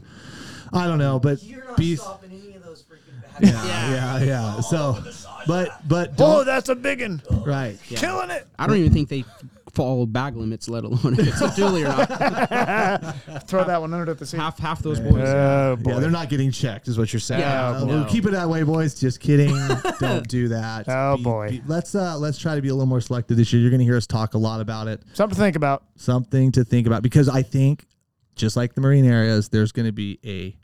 I 0.73 0.87
don't 0.89 0.99
know, 0.99 1.21
but 1.21 1.41
You're 1.45 1.65
not 1.65 1.77
be 1.77 1.95
stopping 1.97 2.31
any 2.33 2.57
of 2.57 2.65
those 2.65 2.83
freaking 2.83 3.21
bad 3.41 3.43
yeah, 3.49 4.19
yeah, 4.19 4.25
yeah. 4.25 4.61
So, 4.61 4.99
but 5.47 5.87
but 5.89 6.13
Oh, 6.19 6.45
that's 6.45 6.69
a 6.69 6.75
big 6.75 7.01
one. 7.03 7.23
right. 7.47 7.79
Killing 7.87 8.31
it. 8.31 8.47
I 8.59 8.67
don't 8.67 8.77
even 8.77 8.93
think 8.93 9.09
they 9.09 9.25
follow 9.73 10.05
bag 10.05 10.37
limits, 10.37 10.69
let 10.69 10.85
alone 10.85 11.15
if 11.19 11.21
it's 11.29 11.41
a 11.41 11.49
dually 11.49 11.83
or 11.85 11.89
not. 11.89 13.47
Throw 13.49 13.65
that 13.65 13.81
one 13.81 13.95
under 13.95 14.13
the 14.13 14.27
seat. 14.27 14.37
Half 14.37 14.59
half 14.59 14.83
those 14.83 15.01
boys. 15.01 15.27
Oh, 15.27 15.77
boy. 15.81 15.93
Yeah, 15.93 15.99
they're 15.99 16.11
not 16.11 16.29
getting 16.29 16.51
checked, 16.51 16.89
is 16.89 16.99
what 16.99 17.11
you're 17.13 17.21
saying. 17.21 17.41
Yeah, 17.41 17.71
Uh, 17.79 17.85
no. 17.85 18.05
keep 18.05 18.27
it 18.27 18.33
that 18.33 18.49
way, 18.51 18.63
boys. 18.65 18.95
Just 19.01 19.21
kidding. 19.21 19.55
Don't 19.99 20.29
do 20.29 20.49
that. 20.49 20.85
Oh, 20.89 21.17
Be- 21.17 21.23
boy. 21.23 21.51
be- 21.53 21.63
let's 21.67 21.95
uh 21.95 22.19
let's 22.19 22.37
try 22.39 22.55
to 22.55 22.61
be 22.63 22.69
a 22.69 22.75
little 22.75 22.87
more 22.87 23.01
selective 23.01 23.37
this 23.39 23.53
year. 23.53 23.63
You're 23.63 23.71
going 23.71 23.81
to 23.81 23.85
hear 23.87 23.97
us 23.97 24.07
talk 24.07 24.35
a 24.35 24.39
lot 24.39 24.61
about 24.61 24.89
it. 24.89 25.03
Something 25.15 25.37
to 25.37 25.41
think 25.41 25.57
about. 25.57 25.85
Something 25.97 26.53
to 26.53 26.65
think 26.65 26.87
about 26.87 27.03
because 27.03 27.29
I 27.31 27.43
think, 27.43 27.87
just 28.37 28.57
like 28.57 28.75
the 28.75 28.81
marine 28.83 29.07
areas, 29.07 29.49
there's 29.49 29.73
going 29.73 29.87
to 29.87 29.93
be 29.93 30.19
a 30.25 30.55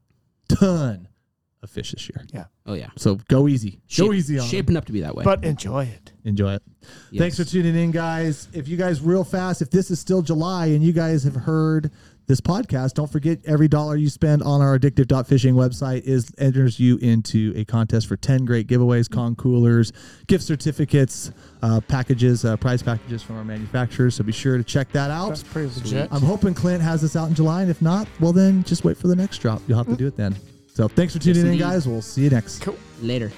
ton 0.55 1.09
of 1.63 1.71
fish 1.71 1.93
this 1.93 2.09
year. 2.09 2.25
Yeah. 2.33 2.45
Oh 2.67 2.75
yeah. 2.75 2.89
So 2.97 3.17
go 3.29 3.49
easy. 3.49 3.73
go 3.73 3.79
Shape- 3.89 4.13
easy 4.15 4.39
on 4.39 4.45
'em. 4.45 4.51
Shaping 4.51 4.77
up 4.77 4.85
to 4.87 4.93
be 4.93 5.01
that 5.01 5.15
way. 5.15 5.25
But 5.25 5.45
enjoy 5.45 5.85
it. 5.85 6.13
Enjoy 6.25 6.55
it. 6.55 6.63
Yes. 7.11 7.19
Thanks 7.21 7.37
for 7.37 7.45
tuning 7.45 7.75
in, 7.77 7.91
guys. 7.91 8.49
If 8.53 8.69
you 8.69 8.77
guys 8.77 9.01
real 9.01 9.25
fast, 9.25 9.63
if 9.63 9.71
this 9.71 9.91
is 9.91 9.99
still 9.99 10.23
July 10.23 10.67
and 10.67 10.83
you 10.83 10.93
guys 10.93 11.25
have 11.25 11.35
heard 11.35 11.91
this 12.27 12.41
podcast, 12.43 12.93
don't 12.93 13.11
forget 13.11 13.39
every 13.47 13.69
dollar 13.69 13.97
you 13.97 14.11
spend 14.11 14.43
on 14.43 14.61
our 14.61 14.79
addictive.fishing 14.79 15.55
website 15.55 16.03
is 16.03 16.31
enters 16.37 16.79
you 16.79 16.99
into 16.99 17.55
a 17.57 17.65
contest 17.65 18.07
for 18.07 18.17
10 18.17 18.45
great 18.45 18.67
giveaways, 18.69 19.09
con 19.11 19.35
coolers, 19.35 19.93
gift 20.27 20.45
certificates, 20.45 21.31
uh, 21.63 21.81
packages, 21.81 22.45
uh, 22.45 22.55
prize 22.59 22.83
packages 22.83 23.23
from 23.23 23.37
our 23.37 23.45
manufacturers. 23.45 24.15
So 24.15 24.25
be 24.25 24.33
sure 24.33 24.59
to 24.59 24.65
check 24.65 24.93
that 24.93 25.11
out. 25.11 25.29
That's 25.31 25.43
pretty 25.43 25.71
legit. 25.75 26.09
I'm 26.13 26.21
hoping 26.23 26.53
Clint 26.53 26.83
has 26.83 27.01
this 27.01 27.17
out 27.17 27.29
in 27.29 27.35
July, 27.35 27.63
and 27.63 27.71
if 27.71 27.81
not, 27.81 28.07
well 28.21 28.35
then 28.35 28.63
just 28.65 28.85
wait 28.85 28.99
for 28.99 29.09
the 29.09 29.17
next 29.17 29.39
drop. 29.39 29.63
You'll 29.67 29.79
have 29.79 29.89
to 29.89 29.97
do 29.97 30.07
it 30.07 30.17
then. 30.17 30.37
So 30.79 30.87
thanks 30.87 31.13
for 31.13 31.19
tuning 31.19 31.45
in, 31.45 31.59
guys. 31.59 31.89
We'll 31.89 32.01
see 32.01 32.23
you 32.23 32.31
next. 32.31 32.63
Cool. 32.63 32.79
Later. 33.03 33.33